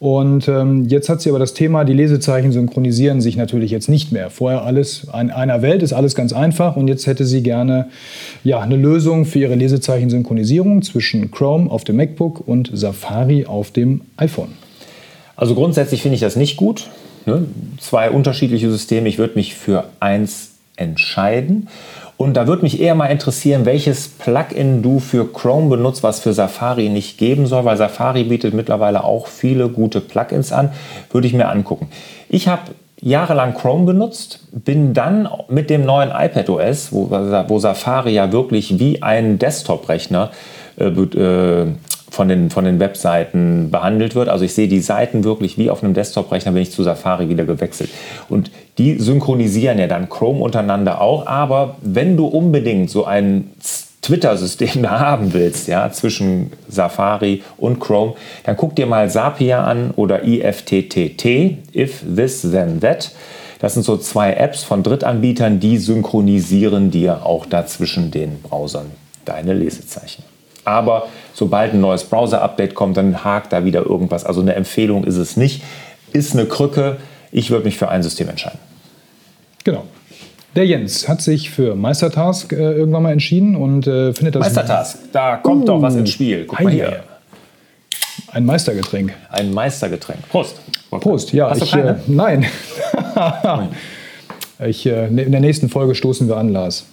Und 0.00 0.48
ähm, 0.48 0.88
jetzt 0.88 1.08
hat 1.08 1.20
sie 1.20 1.30
aber 1.30 1.38
das 1.38 1.54
Thema, 1.54 1.84
die 1.84 1.92
Lesezeichen 1.92 2.52
synchronisieren 2.52 3.20
sich 3.20 3.36
natürlich 3.36 3.70
jetzt 3.70 3.88
nicht 3.88 4.12
mehr. 4.12 4.30
Vorher 4.30 4.62
alles 4.62 5.06
in 5.18 5.30
einer 5.30 5.62
Welt 5.62 5.82
ist 5.82 5.92
alles 5.92 6.14
ganz 6.14 6.32
einfach 6.32 6.76
und 6.76 6.88
jetzt 6.88 7.06
hätte 7.06 7.24
sie 7.24 7.42
gerne 7.42 7.88
ja, 8.42 8.60
eine 8.60 8.76
Lösung 8.76 9.24
für 9.24 9.38
ihre 9.38 9.54
Lesezeichen-Synchronisierung 9.54 10.82
zwischen 10.82 11.30
Chrome 11.30 11.70
auf 11.70 11.84
dem 11.84 11.96
MacBook 11.96 12.46
und 12.46 12.70
Safari 12.72 13.46
auf 13.46 13.70
dem 13.70 14.02
iPhone. 14.16 14.52
Also 15.36 15.54
grundsätzlich 15.54 16.02
finde 16.02 16.14
ich 16.14 16.20
das 16.20 16.36
nicht 16.36 16.56
gut. 16.56 16.88
Ne? 17.26 17.46
Zwei 17.78 18.10
unterschiedliche 18.10 18.70
Systeme. 18.70 19.08
Ich 19.08 19.18
würde 19.18 19.34
mich 19.34 19.54
für 19.54 19.84
eins 20.00 20.50
entscheiden. 20.76 21.68
Und 22.16 22.34
da 22.34 22.46
würde 22.46 22.62
mich 22.62 22.80
eher 22.80 22.94
mal 22.94 23.06
interessieren, 23.06 23.66
welches 23.66 24.08
Plugin 24.08 24.82
du 24.82 25.00
für 25.00 25.32
Chrome 25.32 25.68
benutzt, 25.68 26.02
was 26.02 26.20
für 26.20 26.32
Safari 26.32 26.88
nicht 26.88 27.18
geben 27.18 27.46
soll, 27.46 27.64
weil 27.64 27.76
Safari 27.76 28.24
bietet 28.24 28.54
mittlerweile 28.54 29.04
auch 29.04 29.26
viele 29.26 29.68
gute 29.68 30.00
Plugins 30.00 30.52
an. 30.52 30.70
Würde 31.10 31.26
ich 31.26 31.34
mir 31.34 31.48
angucken. 31.48 31.88
Ich 32.28 32.46
habe 32.46 32.62
jahrelang 33.00 33.54
Chrome 33.54 33.84
benutzt, 33.84 34.40
bin 34.52 34.94
dann 34.94 35.28
mit 35.48 35.70
dem 35.70 35.84
neuen 35.84 36.10
iPad 36.10 36.48
OS, 36.48 36.92
wo, 36.92 37.10
wo 37.10 37.58
Safari 37.58 38.14
ja 38.14 38.32
wirklich 38.32 38.78
wie 38.78 39.02
ein 39.02 39.38
Desktop-Rechner 39.38 40.30
äh, 40.78 40.86
äh, 40.86 41.66
von 42.14 42.28
den, 42.28 42.50
von 42.50 42.64
den 42.64 42.80
Webseiten 42.80 43.70
behandelt 43.70 44.14
wird. 44.14 44.28
Also 44.28 44.44
ich 44.44 44.54
sehe 44.54 44.68
die 44.68 44.80
Seiten 44.80 45.24
wirklich 45.24 45.58
wie 45.58 45.70
auf 45.70 45.82
einem 45.82 45.94
Desktop-Rechner, 45.94 46.52
bin 46.52 46.62
ich 46.62 46.70
zu 46.70 46.82
Safari 46.82 47.28
wieder 47.28 47.44
gewechselt. 47.44 47.90
Und 48.28 48.50
die 48.78 48.98
synchronisieren 48.98 49.78
ja 49.78 49.86
dann 49.86 50.08
Chrome 50.08 50.40
untereinander 50.40 51.00
auch. 51.00 51.26
Aber 51.26 51.76
wenn 51.82 52.16
du 52.16 52.26
unbedingt 52.26 52.88
so 52.88 53.04
ein 53.04 53.50
Twitter-System 54.02 54.82
da 54.82 55.00
haben 55.00 55.34
willst, 55.34 55.68
ja, 55.68 55.90
zwischen 55.90 56.52
Safari 56.68 57.42
und 57.56 57.80
Chrome, 57.80 58.14
dann 58.44 58.56
guck 58.56 58.76
dir 58.76 58.86
mal 58.86 59.10
Zapier 59.10 59.58
an 59.58 59.90
oder 59.96 60.24
IFTTT, 60.24 61.24
If 61.74 62.04
This 62.14 62.42
Then 62.42 62.80
That. 62.80 63.12
Das 63.58 63.74
sind 63.74 63.82
so 63.82 63.96
zwei 63.96 64.34
Apps 64.34 64.62
von 64.62 64.82
Drittanbietern, 64.82 65.58
die 65.58 65.78
synchronisieren 65.78 66.90
dir 66.90 67.24
auch 67.24 67.46
dazwischen 67.46 68.10
den 68.10 68.42
Browsern 68.42 68.86
deine 69.24 69.54
Lesezeichen. 69.54 70.22
Aber 70.64 71.08
sobald 71.34 71.74
ein 71.74 71.80
neues 71.80 72.04
Browser-Update 72.04 72.74
kommt, 72.74 72.96
dann 72.96 73.24
hakt 73.24 73.52
da 73.52 73.64
wieder 73.64 73.84
irgendwas. 73.84 74.24
Also 74.24 74.40
eine 74.40 74.54
Empfehlung 74.54 75.04
ist 75.04 75.16
es 75.16 75.36
nicht. 75.36 75.62
Ist 76.12 76.32
eine 76.32 76.46
Krücke. 76.46 76.96
Ich 77.32 77.50
würde 77.50 77.64
mich 77.66 77.76
für 77.76 77.88
ein 77.88 78.02
System 78.02 78.28
entscheiden. 78.28 78.58
Genau. 79.64 79.84
Der 80.54 80.66
Jens 80.66 81.08
hat 81.08 81.20
sich 81.20 81.50
für 81.50 81.74
Meistertask 81.74 82.52
äh, 82.52 82.56
irgendwann 82.56 83.02
mal 83.02 83.12
entschieden 83.12 83.56
und 83.56 83.88
äh, 83.88 84.12
findet 84.12 84.36
das. 84.36 84.42
Meistertask, 84.42 84.98
da 85.12 85.36
kommt 85.36 85.64
uh, 85.64 85.66
doch 85.66 85.82
was 85.82 85.96
ins 85.96 86.10
Spiel. 86.10 86.44
Guck 86.46 86.60
mal 86.60 86.72
hier. 86.72 87.02
Ein 88.30 88.44
Meistergetränk. 88.44 89.12
Ein 89.30 89.52
Meistergetränk. 89.52 90.28
Prost. 90.28 90.56
Prost, 90.90 91.32
ja. 91.32 91.50
Hast 91.50 91.62
ich, 91.62 91.70
du 91.72 91.76
keine? 91.76 91.90
Äh, 91.90 91.94
nein. 92.06 92.46
ich, 94.64 94.86
äh, 94.86 95.08
in 95.08 95.32
der 95.32 95.40
nächsten 95.40 95.68
Folge 95.68 95.96
stoßen 95.96 96.28
wir 96.28 96.36
an, 96.36 96.50
Lars. 96.50 96.86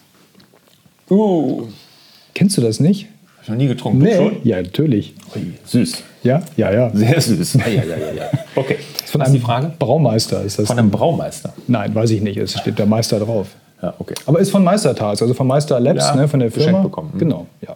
Uh. 1.09 1.67
Kennst 2.33 2.57
du 2.57 2.61
das 2.61 2.79
nicht? 2.79 3.09
Hab 3.41 3.45
ich 3.45 3.49
noch 3.49 3.57
nie 3.57 3.67
getrunken. 3.67 3.99
Nee. 3.99 4.15
schon? 4.15 4.35
Ja, 4.43 4.61
natürlich. 4.61 5.15
Ui, 5.35 5.53
süß. 5.65 6.03
Ja, 6.21 6.43
ja, 6.57 6.71
ja. 6.71 6.91
Sehr 6.93 7.19
süß. 7.19 7.57
Ja, 7.65 7.67
ja, 7.67 7.83
ja, 7.83 8.13
ja. 8.15 8.23
Okay. 8.55 8.77
Das 8.93 9.05
ist 9.05 9.11
von 9.11 9.21
einem 9.23 9.41
Frage? 9.41 9.73
Braumeister 9.79 10.43
ist 10.43 10.59
das. 10.59 10.67
Von 10.67 10.77
einem 10.77 10.91
Braumeister? 10.91 11.51
Nein, 11.67 11.95
weiß 11.95 12.11
ich 12.11 12.21
nicht. 12.21 12.37
Es 12.37 12.59
steht 12.59 12.77
der 12.77 12.85
Meister 12.85 13.19
drauf. 13.19 13.47
Ja, 13.81 13.95
okay. 13.97 14.13
Aber 14.27 14.39
ist 14.39 14.51
von 14.51 14.63
Meistertags, 14.63 15.23
also 15.23 15.33
von 15.33 15.47
Meister 15.47 15.79
Labs, 15.79 16.05
ja, 16.05 16.15
ne, 16.15 16.27
von 16.27 16.39
der 16.39 16.51
Firma. 16.51 16.81
Bekommen. 16.81 17.13
Genau, 17.17 17.47
ja. 17.67 17.75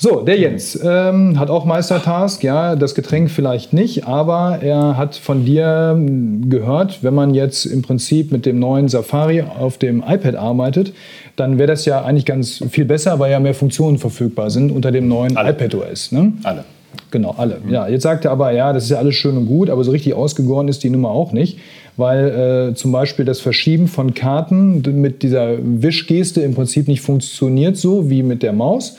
So, 0.00 0.20
der 0.20 0.38
Jens 0.38 0.78
ähm, 0.80 1.40
hat 1.40 1.50
auch 1.50 1.64
Meistertask, 1.64 2.44
ja, 2.44 2.76
das 2.76 2.94
Getränk 2.94 3.32
vielleicht 3.32 3.72
nicht, 3.72 4.06
aber 4.06 4.60
er 4.62 4.96
hat 4.96 5.16
von 5.16 5.44
dir 5.44 5.94
hm, 5.96 6.48
gehört, 6.48 7.02
wenn 7.02 7.14
man 7.14 7.34
jetzt 7.34 7.64
im 7.64 7.82
Prinzip 7.82 8.30
mit 8.30 8.46
dem 8.46 8.60
neuen 8.60 8.88
Safari 8.88 9.42
auf 9.42 9.76
dem 9.76 10.04
iPad 10.06 10.36
arbeitet, 10.36 10.92
dann 11.38 11.58
wäre 11.58 11.68
das 11.68 11.84
ja 11.84 12.04
eigentlich 12.04 12.24
ganz 12.24 12.64
viel 12.70 12.84
besser, 12.84 13.18
weil 13.18 13.30
ja 13.30 13.40
mehr 13.40 13.54
Funktionen 13.54 13.98
verfügbar 13.98 14.50
sind 14.50 14.72
unter 14.72 14.90
dem 14.90 15.08
neuen 15.08 15.36
Alle. 15.36 15.50
iPad 15.50 15.74
OS. 15.76 16.12
Ne? 16.12 16.32
Alle. 16.42 16.64
Genau, 17.10 17.34
alle. 17.36 17.58
Ja, 17.70 17.88
jetzt 17.88 18.02
sagt 18.02 18.24
er 18.24 18.32
aber, 18.32 18.50
ja, 18.52 18.72
das 18.72 18.84
ist 18.84 18.90
ja 18.90 18.98
alles 18.98 19.14
schön 19.14 19.36
und 19.36 19.46
gut, 19.46 19.70
aber 19.70 19.84
so 19.84 19.90
richtig 19.90 20.14
ausgegoren 20.14 20.68
ist 20.68 20.82
die 20.82 20.90
Nummer 20.90 21.10
auch 21.10 21.32
nicht, 21.32 21.58
weil 21.96 22.70
äh, 22.70 22.74
zum 22.74 22.92
Beispiel 22.92 23.24
das 23.24 23.40
Verschieben 23.40 23.88
von 23.88 24.14
Karten 24.14 24.82
mit 25.00 25.22
dieser 25.22 25.56
Wischgeste 25.62 26.40
im 26.40 26.54
Prinzip 26.54 26.88
nicht 26.88 27.00
funktioniert 27.00 27.76
so 27.76 28.10
wie 28.10 28.22
mit 28.22 28.42
der 28.42 28.52
Maus. 28.52 28.96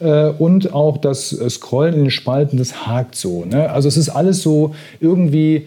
Äh, 0.00 0.28
und 0.30 0.72
auch 0.72 0.96
das 0.96 1.30
Scrollen 1.48 1.94
in 1.94 2.00
den 2.04 2.10
Spalten, 2.10 2.56
das 2.56 2.86
hakt 2.86 3.14
so. 3.14 3.44
Ne? 3.44 3.70
Also 3.70 3.88
es 3.88 3.96
ist 3.96 4.08
alles 4.08 4.42
so 4.42 4.74
irgendwie 5.00 5.66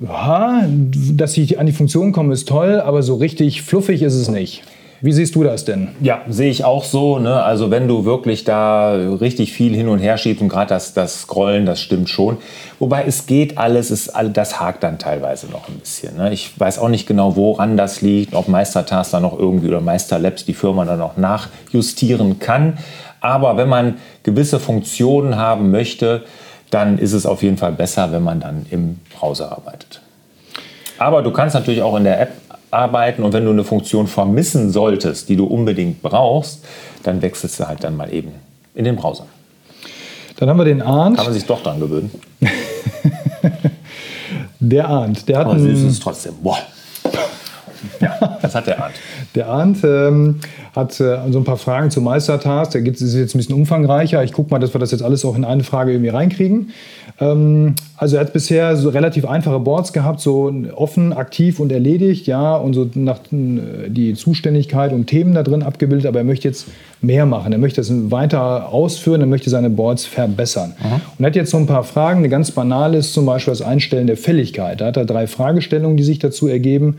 ja, 0.00 0.64
dass 1.12 1.36
ich 1.36 1.58
an 1.58 1.66
die 1.66 1.72
Funktion 1.72 2.12
komme, 2.12 2.32
ist 2.32 2.48
toll, 2.48 2.80
aber 2.80 3.02
so 3.02 3.16
richtig 3.16 3.62
fluffig 3.62 4.02
ist 4.02 4.14
es 4.14 4.28
nicht. 4.28 4.62
Wie 5.00 5.12
siehst 5.12 5.36
du 5.36 5.44
das 5.44 5.64
denn? 5.64 5.90
Ja, 6.00 6.22
sehe 6.28 6.50
ich 6.50 6.64
auch 6.64 6.82
so. 6.82 7.20
Ne? 7.20 7.40
Also 7.40 7.70
wenn 7.70 7.86
du 7.86 8.04
wirklich 8.04 8.42
da 8.42 8.92
richtig 8.92 9.52
viel 9.52 9.72
hin 9.72 9.88
und 9.88 10.00
her 10.00 10.18
schiebst 10.18 10.42
und 10.42 10.48
gerade 10.48 10.70
das, 10.70 10.92
das 10.92 11.22
Scrollen, 11.22 11.66
das 11.66 11.80
stimmt 11.80 12.10
schon. 12.10 12.38
Wobei 12.80 13.04
es 13.04 13.26
geht 13.26 13.58
alles, 13.58 13.90
es, 13.90 14.10
das 14.32 14.58
hakt 14.58 14.82
dann 14.82 14.98
teilweise 14.98 15.46
noch 15.46 15.68
ein 15.68 15.78
bisschen. 15.78 16.16
Ne? 16.16 16.32
Ich 16.32 16.58
weiß 16.58 16.80
auch 16.80 16.88
nicht 16.88 17.06
genau, 17.06 17.36
woran 17.36 17.76
das 17.76 18.02
liegt, 18.02 18.34
ob 18.34 18.48
Meistertask 18.48 19.12
da 19.12 19.20
noch 19.20 19.38
irgendwie 19.38 19.68
oder 19.68 19.80
Meisterlabs 19.80 20.44
die 20.44 20.54
Firma 20.54 20.84
dann 20.84 20.98
noch 20.98 21.16
nachjustieren 21.16 22.40
kann. 22.40 22.78
Aber 23.20 23.56
wenn 23.56 23.68
man 23.68 23.98
gewisse 24.24 24.58
Funktionen 24.58 25.36
haben 25.36 25.70
möchte, 25.70 26.24
dann 26.70 26.98
ist 26.98 27.12
es 27.12 27.24
auf 27.24 27.44
jeden 27.44 27.56
Fall 27.56 27.72
besser, 27.72 28.10
wenn 28.10 28.24
man 28.24 28.40
dann 28.40 28.66
im 28.70 28.98
Browser 29.16 29.52
arbeitet. 29.52 30.00
Aber 30.98 31.22
du 31.22 31.30
kannst 31.30 31.54
natürlich 31.54 31.82
auch 31.82 31.96
in 31.96 32.04
der 32.04 32.20
App 32.20 32.32
arbeiten 32.70 33.22
und 33.22 33.32
wenn 33.32 33.44
du 33.44 33.50
eine 33.50 33.64
Funktion 33.64 34.06
vermissen 34.06 34.70
solltest, 34.70 35.28
die 35.28 35.36
du 35.36 35.46
unbedingt 35.46 36.02
brauchst, 36.02 36.64
dann 37.02 37.22
wechselst 37.22 37.60
du 37.60 37.68
halt 37.68 37.84
dann 37.84 37.96
mal 37.96 38.12
eben 38.12 38.32
in 38.74 38.84
den 38.84 38.96
Browser. 38.96 39.26
Dann 40.36 40.48
haben 40.48 40.58
wir 40.58 40.64
den 40.64 40.82
Arndt. 40.82 41.16
Kann 41.16 41.26
man 41.26 41.34
sich 41.34 41.46
doch 41.46 41.62
dran 41.62 41.80
gewöhnen. 41.80 42.10
der 44.60 44.88
Arndt, 44.88 45.28
der 45.28 45.38
hat. 45.38 45.46
Aber 45.46 45.58
süß 45.58 45.78
ist 45.80 45.92
es 45.92 46.00
trotzdem. 46.00 46.34
Boah. 46.42 46.58
Ja, 48.00 48.38
das 48.42 48.54
hat 48.54 48.66
der 48.66 48.82
Arndt. 48.82 48.96
Der 49.34 49.46
Arndt 49.48 49.84
ähm, 49.84 50.40
hat 50.74 50.98
äh, 51.00 51.18
so 51.30 51.38
ein 51.38 51.44
paar 51.44 51.58
Fragen 51.58 51.90
zu 51.90 52.00
Meistertask. 52.00 52.72
Der 52.72 52.84
ist 52.84 53.14
jetzt 53.14 53.34
ein 53.34 53.38
bisschen 53.38 53.54
umfangreicher. 53.54 54.24
Ich 54.24 54.32
gucke 54.32 54.50
mal, 54.50 54.58
dass 54.58 54.74
wir 54.74 54.80
das 54.80 54.90
jetzt 54.90 55.02
alles 55.02 55.24
auch 55.24 55.36
in 55.36 55.44
eine 55.44 55.64
Frage 55.64 55.92
irgendwie 55.92 56.08
reinkriegen. 56.08 56.70
Ähm, 57.20 57.74
also 57.96 58.16
er 58.16 58.20
hat 58.20 58.32
bisher 58.32 58.76
so 58.76 58.90
relativ 58.90 59.24
einfache 59.24 59.58
Boards 59.58 59.92
gehabt, 59.92 60.20
so 60.20 60.52
offen, 60.74 61.12
aktiv 61.12 61.58
und 61.58 61.72
erledigt, 61.72 62.26
ja, 62.26 62.54
und 62.56 62.74
so 62.74 62.88
nach 62.94 63.20
äh, 63.32 63.88
die 63.88 64.14
Zuständigkeit 64.14 64.92
und 64.92 65.06
Themen 65.06 65.34
da 65.34 65.42
drin 65.42 65.62
abgebildet. 65.62 66.06
Aber 66.06 66.18
er 66.18 66.24
möchte 66.24 66.46
jetzt 66.46 66.66
mehr 67.00 67.26
machen. 67.26 67.52
Er 67.52 67.58
möchte 67.58 67.80
das 67.80 67.90
weiter 68.10 68.72
ausführen. 68.72 69.20
Er 69.20 69.26
möchte 69.26 69.50
seine 69.50 69.70
Boards 69.70 70.04
verbessern. 70.04 70.74
Mhm. 70.78 70.92
Und 71.18 71.24
er 71.24 71.26
hat 71.26 71.36
jetzt 71.36 71.50
so 71.50 71.56
ein 71.56 71.66
paar 71.66 71.84
Fragen. 71.84 72.18
Eine 72.18 72.28
ganz 72.28 72.52
banale 72.52 72.98
ist 72.98 73.12
zum 73.12 73.26
Beispiel 73.26 73.52
das 73.52 73.62
Einstellen 73.62 74.06
der 74.06 74.16
Fälligkeit. 74.16 74.80
Da 74.80 74.86
hat 74.86 74.96
er 74.96 75.04
drei 75.04 75.26
Fragestellungen, 75.26 75.96
die 75.96 76.04
sich 76.04 76.20
dazu 76.20 76.46
ergeben. 76.46 76.96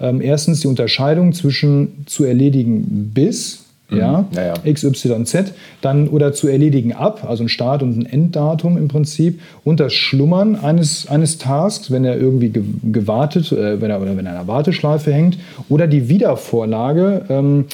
Ähm, 0.00 0.20
erstens 0.20 0.60
die 0.60 0.68
Unterscheidung 0.68 1.32
zwischen 1.32 2.06
zu 2.06 2.24
erledigen 2.24 3.10
bis. 3.12 3.65
Ja, 3.90 4.24
ja, 4.34 4.46
ja. 4.46 4.72
XYZ, 4.72 5.52
dann 5.80 6.08
oder 6.08 6.32
zu 6.32 6.48
erledigen 6.48 6.92
ab, 6.92 7.24
also 7.28 7.44
ein 7.44 7.48
Start- 7.48 7.82
und 7.82 7.96
ein 7.96 8.06
Enddatum 8.06 8.76
im 8.78 8.88
Prinzip, 8.88 9.40
und 9.64 9.78
das 9.78 9.92
Schlummern 9.94 10.56
eines, 10.56 11.08
eines 11.08 11.38
Tasks, 11.38 11.90
wenn 11.90 12.04
er 12.04 12.16
irgendwie 12.16 12.52
gewartet, 12.90 13.52
äh, 13.52 13.80
wenn 13.80 13.90
er, 13.90 14.00
oder 14.00 14.16
wenn 14.16 14.26
er 14.26 14.32
in 14.32 14.38
einer 14.38 14.48
Warteschleife 14.48 15.12
hängt, 15.12 15.38
oder 15.68 15.86
die 15.86 16.08
Wiedervorlage, 16.08 17.26
ähm, 17.28 17.66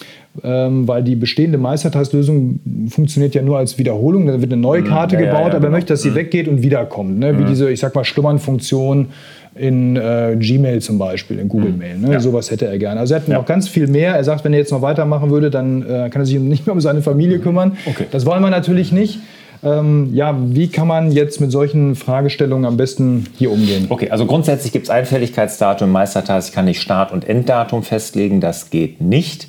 ähm, 0.42 0.88
weil 0.88 1.02
die 1.02 1.14
bestehende 1.14 1.59
Meistertastlösung 1.59 2.61
funktioniert 2.88 3.35
ja 3.35 3.42
nur 3.42 3.59
als 3.59 3.78
Wiederholung. 3.78 4.26
Da 4.26 4.40
wird 4.40 4.52
eine 4.52 4.61
neue 4.61 4.81
mhm. 4.81 4.87
Karte 4.87 5.16
ja, 5.16 5.23
gebaut, 5.23 5.35
ja, 5.35 5.40
ja, 5.40 5.47
aber 5.47 5.54
er 5.54 5.61
genau. 5.61 5.73
möchte, 5.73 5.92
dass 5.92 6.02
sie 6.02 6.11
mhm. 6.11 6.14
weggeht 6.14 6.49
und 6.49 6.62
wiederkommt. 6.62 7.19
Ne? 7.19 7.38
Wie 7.38 7.42
mhm. 7.42 7.49
diese, 7.49 7.71
ich 7.71 7.81
sag 7.81 7.95
mal, 7.95 8.04
Schlummern-Funktion 8.04 9.09
in 9.54 9.97
äh, 9.97 10.37
Gmail 10.38 10.80
zum 10.80 10.99
Beispiel, 10.99 11.38
in 11.38 11.49
Google 11.49 11.73
mhm. 11.73 11.78
Mail. 11.78 11.99
Ne? 11.99 12.12
Ja. 12.12 12.21
Sowas 12.21 12.50
hätte 12.50 12.66
er 12.66 12.78
gerne. 12.78 13.00
Also 13.00 13.14
er 13.14 13.21
hat 13.21 13.28
ja. 13.28 13.38
noch 13.38 13.47
ganz 13.47 13.68
viel 13.68 13.87
mehr. 13.87 14.14
Er 14.14 14.25
sagt, 14.25 14.44
wenn 14.44 14.52
er 14.52 14.59
jetzt 14.59 14.73
noch 14.73 14.82
weitermachen 14.82 15.30
würde, 15.30 15.50
dann 15.50 15.82
äh, 15.82 16.09
kann 16.11 16.23
er 16.23 16.26
sich 16.26 16.38
nicht 16.38 16.66
mehr 16.66 16.75
um 16.75 16.80
seine 16.80 17.02
Familie 17.02 17.38
mhm. 17.38 17.42
kümmern. 17.42 17.76
Okay. 17.87 18.06
Das 18.11 18.25
wollen 18.26 18.42
wir 18.42 18.50
natürlich 18.50 18.92
nicht. 18.92 19.18
Ähm, 19.64 20.11
ja, 20.12 20.37
wie 20.40 20.68
kann 20.68 20.88
man 20.88 21.12
jetzt 21.12 21.40
mit 21.40 21.52
solchen 21.52 21.94
Fragestellungen 21.94 22.64
am 22.64 22.76
besten 22.76 23.26
hier 23.38 23.52
umgehen? 23.52 23.87
Okay, 23.90 24.11
also 24.11 24.26
grundsätzlich 24.26 24.73
gibt 24.73 24.87
es 24.87 24.90
ein 24.90 25.06
Fälligkeitsdatum 25.06 25.88
im 25.88 25.92
Meistertask. 25.92 26.49
Ich 26.49 26.54
kann 26.54 26.64
nicht 26.64 26.80
Start- 26.80 27.12
und 27.12 27.28
Enddatum 27.28 27.85
festlegen. 27.85 28.40
Das 28.40 28.71
geht 28.71 29.00
nicht. 29.00 29.47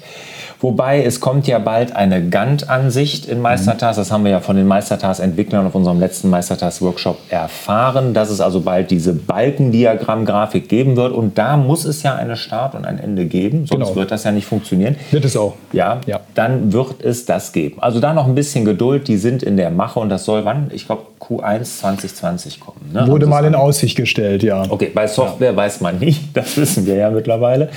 Wobei 0.63 1.03
es 1.03 1.19
kommt 1.19 1.45
ja 1.45 1.59
bald 1.59 1.93
eine 1.93 2.29
Gantt-Ansicht 2.29 3.25
in 3.25 3.41
Meistertask. 3.41 3.99
Das 3.99 4.13
haben 4.13 4.23
wir 4.23 4.31
ja 4.31 4.39
von 4.39 4.55
den 4.55 4.65
Meistertask-Entwicklern 4.65 5.67
auf 5.67 5.75
unserem 5.75 5.99
letzten 5.99 6.29
Meistertask-Workshop 6.29 7.17
erfahren, 7.29 8.13
dass 8.13 8.29
es 8.29 8.39
also 8.39 8.61
bald 8.61 8.89
diese 8.89 9.11
Balkendiagramm-Grafik 9.11 10.69
geben 10.69 10.95
wird. 10.95 11.11
Und 11.11 11.37
da 11.37 11.57
muss 11.57 11.83
es 11.83 12.01
ja 12.01 12.15
eine 12.15 12.37
Start 12.37 12.75
und 12.75 12.85
ein 12.85 12.97
Ende 12.97 13.25
geben, 13.25 13.67
sonst 13.67 13.87
genau. 13.87 13.95
wird 13.97 14.11
das 14.11 14.23
ja 14.23 14.31
nicht 14.31 14.45
funktionieren. 14.45 14.95
Wird 15.11 15.25
es 15.25 15.35
auch. 15.35 15.55
Ja, 15.73 15.99
ja, 16.05 16.21
dann 16.33 16.71
wird 16.71 17.03
es 17.03 17.25
das 17.25 17.51
geben. 17.51 17.81
Also 17.81 17.99
da 17.99 18.13
noch 18.13 18.25
ein 18.25 18.35
bisschen 18.35 18.63
Geduld, 18.63 19.09
die 19.09 19.17
sind 19.17 19.43
in 19.43 19.57
der 19.57 19.69
Mache 19.69 19.99
und 19.99 20.07
das 20.07 20.23
soll 20.23 20.45
wann? 20.45 20.71
Ich 20.73 20.85
glaube 20.85 21.03
Q1 21.23 21.79
2020 21.79 22.59
kommen. 22.59 22.91
Ne? 22.93 23.07
Wurde 23.07 23.27
mal 23.27 23.45
in 23.45 23.55
Aussicht 23.55 23.95
gestellt, 23.95 24.43
ja. 24.43 24.65
Okay, 24.69 24.91
bei 24.93 25.07
Software 25.07 25.51
ja. 25.51 25.55
weiß 25.55 25.81
man 25.81 25.99
nicht, 25.99 26.21
das 26.33 26.57
wissen 26.57 26.85
wir 26.85 26.95
ja 26.95 27.09
mittlerweile. 27.09 27.69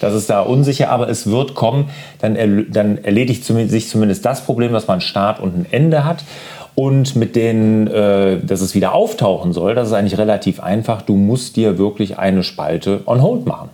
Das 0.00 0.14
ist 0.14 0.28
da 0.30 0.40
unsicher, 0.40 0.90
aber 0.90 1.08
es 1.08 1.30
wird 1.30 1.54
kommen. 1.54 1.90
Dann 2.20 2.29
dann, 2.34 2.66
dann 2.70 2.98
erledigt 3.04 3.44
sich 3.44 3.88
zumindest 3.88 4.24
das 4.24 4.44
Problem, 4.44 4.72
dass 4.72 4.86
man 4.86 5.00
Start 5.00 5.40
und 5.40 5.56
ein 5.56 5.66
Ende 5.70 6.04
hat. 6.04 6.24
Und 6.74 7.16
mit 7.16 7.36
denen, 7.36 7.88
äh, 7.88 8.38
dass 8.42 8.60
es 8.60 8.74
wieder 8.74 8.94
auftauchen 8.94 9.52
soll, 9.52 9.74
das 9.74 9.88
ist 9.88 9.94
eigentlich 9.94 10.18
relativ 10.18 10.60
einfach. 10.60 11.02
Du 11.02 11.14
musst 11.14 11.56
dir 11.56 11.78
wirklich 11.78 12.18
eine 12.18 12.42
Spalte 12.42 13.02
on 13.06 13.22
hold 13.22 13.46
machen. 13.46 13.70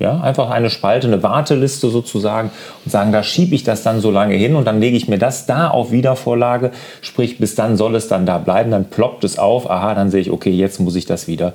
Ja, 0.00 0.20
einfach 0.20 0.50
eine 0.50 0.70
Spalte, 0.70 1.06
eine 1.06 1.22
Warteliste 1.22 1.88
sozusagen 1.88 2.50
und 2.84 2.90
sagen, 2.90 3.12
da 3.12 3.22
schiebe 3.22 3.54
ich 3.54 3.62
das 3.62 3.84
dann 3.84 4.00
so 4.00 4.10
lange 4.10 4.34
hin 4.34 4.56
und 4.56 4.66
dann 4.66 4.80
lege 4.80 4.96
ich 4.96 5.08
mir 5.08 5.18
das 5.18 5.46
da 5.46 5.68
auf 5.68 5.92
Wiedervorlage, 5.92 6.72
sprich 7.00 7.38
bis 7.38 7.54
dann 7.54 7.76
soll 7.76 7.94
es 7.94 8.08
dann 8.08 8.26
da 8.26 8.38
bleiben, 8.38 8.72
dann 8.72 8.86
ploppt 8.86 9.22
es 9.22 9.38
auf, 9.38 9.70
aha, 9.70 9.94
dann 9.94 10.10
sehe 10.10 10.20
ich, 10.20 10.32
okay, 10.32 10.50
jetzt 10.50 10.80
muss 10.80 10.96
ich 10.96 11.06
das 11.06 11.28
wieder 11.28 11.54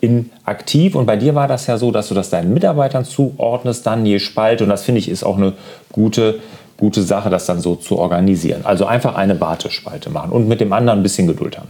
in 0.00 0.30
aktiv. 0.44 0.94
Und 0.94 1.06
bei 1.06 1.16
dir 1.16 1.34
war 1.34 1.48
das 1.48 1.66
ja 1.66 1.78
so, 1.78 1.90
dass 1.90 2.08
du 2.08 2.14
das 2.14 2.30
deinen 2.30 2.52
Mitarbeitern 2.54 3.04
zuordnest, 3.04 3.86
dann 3.86 4.06
je 4.06 4.18
Spalte. 4.18 4.64
Und 4.64 4.70
das 4.70 4.82
finde 4.82 4.98
ich 4.98 5.08
ist 5.08 5.24
auch 5.24 5.36
eine 5.36 5.54
gute, 5.92 6.40
gute 6.76 7.02
Sache, 7.02 7.30
das 7.30 7.46
dann 7.46 7.60
so 7.60 7.74
zu 7.76 7.98
organisieren. 7.98 8.62
Also 8.64 8.86
einfach 8.86 9.14
eine 9.14 9.40
Wartespalte 9.40 10.10
machen 10.10 10.32
und 10.32 10.48
mit 10.48 10.60
dem 10.60 10.72
anderen 10.72 11.00
ein 11.00 11.02
bisschen 11.02 11.26
Geduld 11.26 11.58
haben. 11.58 11.68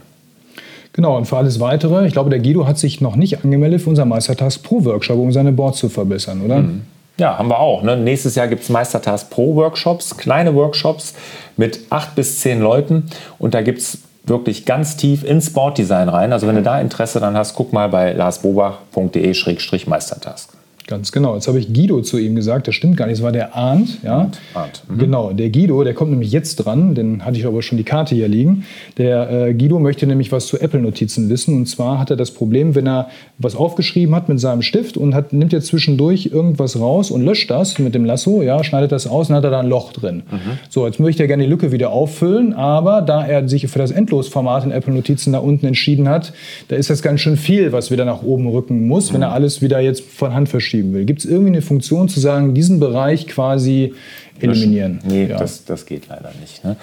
Genau, 0.92 1.16
und 1.16 1.26
für 1.26 1.37
alles 1.37 1.60
Weitere, 1.60 2.06
ich 2.06 2.12
glaube, 2.12 2.30
der 2.30 2.40
Guido 2.40 2.66
hat 2.66 2.78
sich 2.78 3.00
noch 3.00 3.14
nicht 3.14 3.44
angemeldet 3.44 3.82
für 3.82 3.90
unser 3.90 4.04
Meistertask 4.04 4.62
Pro 4.62 4.84
Workshop, 4.84 5.18
um 5.18 5.32
seine 5.32 5.52
Boards 5.52 5.78
zu 5.78 5.88
verbessern, 5.88 6.42
oder? 6.44 6.58
Mhm. 6.58 6.82
Ja, 7.16 7.38
haben 7.38 7.49
wir 7.49 7.60
auch. 7.60 7.82
Ne? 7.82 7.96
Nächstes 7.96 8.34
Jahr 8.34 8.49
gibt 8.49 8.62
es 8.62 8.70
Meistertask 8.70 9.28
Pro 9.30 9.54
Workshops, 9.54 10.16
kleine 10.16 10.54
Workshops 10.54 11.14
mit 11.56 11.80
acht 11.90 12.14
bis 12.14 12.40
zehn 12.40 12.60
Leuten. 12.60 13.10
Und 13.38 13.54
da 13.54 13.62
gibt 13.62 13.80
es 13.80 13.99
wirklich 14.30 14.64
ganz 14.64 14.96
tief 14.96 15.25
ins 15.25 15.49
Sportdesign 15.49 16.08
rein. 16.08 16.32
Also 16.32 16.46
wenn 16.46 16.56
du 16.56 16.62
da 16.62 16.80
Interesse 16.80 17.20
dann 17.20 17.37
hast, 17.37 17.54
guck 17.54 17.75
mal 17.75 17.90
bei 17.90 18.12
larsbobach.de-meistertask. 18.12 20.60
Ganz 20.90 21.12
genau. 21.12 21.37
Jetzt 21.37 21.47
habe 21.47 21.61
ich 21.61 21.73
Guido 21.73 22.00
zu 22.00 22.18
ihm 22.18 22.35
gesagt, 22.35 22.66
das 22.66 22.75
stimmt 22.75 22.97
gar 22.97 23.06
nicht, 23.06 23.18
es 23.18 23.23
war 23.23 23.30
der 23.30 23.54
Arndt. 23.54 24.02
Ja? 24.02 24.28
Arndt. 24.54 24.82
Mhm. 24.88 24.99
Genau, 24.99 25.32
der 25.32 25.49
Guido, 25.49 25.85
der 25.85 25.94
kommt 25.94 26.11
nämlich 26.11 26.32
jetzt 26.32 26.56
dran, 26.56 26.97
den 26.97 27.25
hatte 27.25 27.38
ich 27.38 27.47
aber 27.47 27.62
schon 27.62 27.78
die 27.78 27.85
Karte 27.85 28.16
hier 28.16 28.26
liegen. 28.26 28.64
Der 28.99 29.30
äh, 29.30 29.54
Guido 29.54 29.78
möchte 29.78 30.04
nämlich 30.09 30.32
was 30.32 30.49
zu 30.49 30.61
Apple-Notizen 30.61 31.30
wissen. 31.30 31.54
Und 31.59 31.66
zwar 31.66 32.00
hat 32.00 32.11
er 32.11 32.16
das 32.16 32.32
Problem, 32.32 32.75
wenn 32.75 32.88
er 32.88 33.09
was 33.38 33.54
aufgeschrieben 33.54 34.16
hat 34.16 34.28
mit 34.28 34.40
seinem 34.40 34.62
Stift 34.62 34.97
und 34.97 35.14
hat, 35.14 35.32
nimmt 35.32 35.52
er 35.52 35.61
zwischendurch 35.61 36.30
irgendwas 36.32 36.80
raus 36.80 37.12
und 37.12 37.25
löscht 37.25 37.52
das 37.52 37.78
mit 37.78 37.94
dem 37.94 38.04
Lasso, 38.04 38.42
ja, 38.42 38.64
schneidet 38.64 38.90
das 38.90 39.06
aus 39.06 39.30
und 39.30 39.37
hat 39.37 39.44
er 39.44 39.50
da 39.50 39.61
ein 39.61 39.68
Loch 39.68 39.92
drin. 39.92 40.25
Mhm. 40.28 40.59
So, 40.70 40.87
jetzt 40.88 40.99
möchte 40.99 41.23
er 41.23 41.28
gerne 41.28 41.44
die 41.44 41.49
Lücke 41.49 41.70
wieder 41.70 41.92
auffüllen, 41.92 42.52
aber 42.52 43.00
da 43.00 43.25
er 43.25 43.49
sich 43.49 43.68
für 43.68 43.78
das 43.78 43.92
Endlosformat 43.92 44.64
in 44.64 44.73
Apple-Notizen 44.73 45.35
da 45.35 45.38
unten 45.38 45.66
entschieden 45.66 46.09
hat, 46.09 46.32
da 46.66 46.75
ist 46.75 46.90
das 46.90 47.00
ganz 47.00 47.20
schön 47.20 47.37
viel, 47.37 47.70
was 47.70 47.92
wieder 47.92 48.04
nach 48.04 48.25
oben 48.25 48.49
rücken 48.49 48.88
muss, 48.88 49.11
mhm. 49.11 49.14
wenn 49.14 49.23
er 49.23 49.32
alles 49.32 49.62
wieder 49.62 49.78
jetzt 49.78 50.02
von 50.02 50.35
Hand 50.35 50.49
verschiebt 50.49 50.79
verschieben 50.80 50.94
will. 50.94 51.04
Gibt 51.04 51.20
es 51.20 51.25
irgendwie 51.26 51.49
eine 51.49 51.62
Funktion 51.62 52.08
zu 52.08 52.20
sagen, 52.20 52.54
diesen 52.54 52.80
Bereich 52.80 53.26
quasi 53.26 53.94
eliminieren? 54.40 55.00
Nee, 55.04 55.26
ja. 55.26 55.37
das, 55.37 55.64
das 55.64 55.87
geht 55.87 56.08
leider 56.08 56.30
nicht. 56.40 56.64
Ne? 56.64 56.76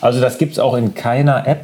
Also 0.00 0.20
das 0.20 0.38
gibt 0.38 0.52
es 0.52 0.58
auch 0.58 0.74
in 0.74 0.94
keiner 0.94 1.46
App. 1.46 1.60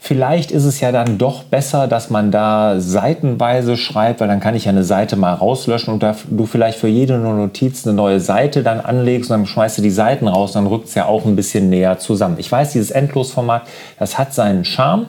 Vielleicht 0.00 0.50
ist 0.50 0.64
es 0.64 0.80
ja 0.80 0.92
dann 0.92 1.16
doch 1.16 1.44
besser, 1.44 1.88
dass 1.88 2.10
man 2.10 2.30
da 2.30 2.78
seitenweise 2.78 3.76
schreibt, 3.78 4.20
weil 4.20 4.28
dann 4.28 4.40
kann 4.40 4.54
ich 4.54 4.66
ja 4.66 4.70
eine 4.70 4.84
Seite 4.84 5.16
mal 5.16 5.32
rauslöschen 5.32 5.94
und 5.94 6.02
da 6.02 6.14
du 6.28 6.44
vielleicht 6.44 6.78
für 6.78 6.88
jede 6.88 7.16
Notiz 7.16 7.86
eine 7.86 7.96
neue 7.96 8.20
Seite 8.20 8.62
dann 8.62 8.80
anlegst 8.80 9.30
und 9.30 9.38
dann 9.38 9.46
schmeißt 9.46 9.78
du 9.78 9.82
die 9.82 9.90
Seiten 9.90 10.28
raus, 10.28 10.52
dann 10.52 10.66
rückt 10.66 10.88
es 10.88 10.94
ja 10.94 11.06
auch 11.06 11.24
ein 11.24 11.36
bisschen 11.36 11.70
näher 11.70 11.98
zusammen. 11.98 12.36
Ich 12.38 12.52
weiß, 12.52 12.72
dieses 12.72 12.90
Endlosformat, 12.90 13.62
das 13.98 14.18
hat 14.18 14.34
seinen 14.34 14.66
Charme. 14.66 15.06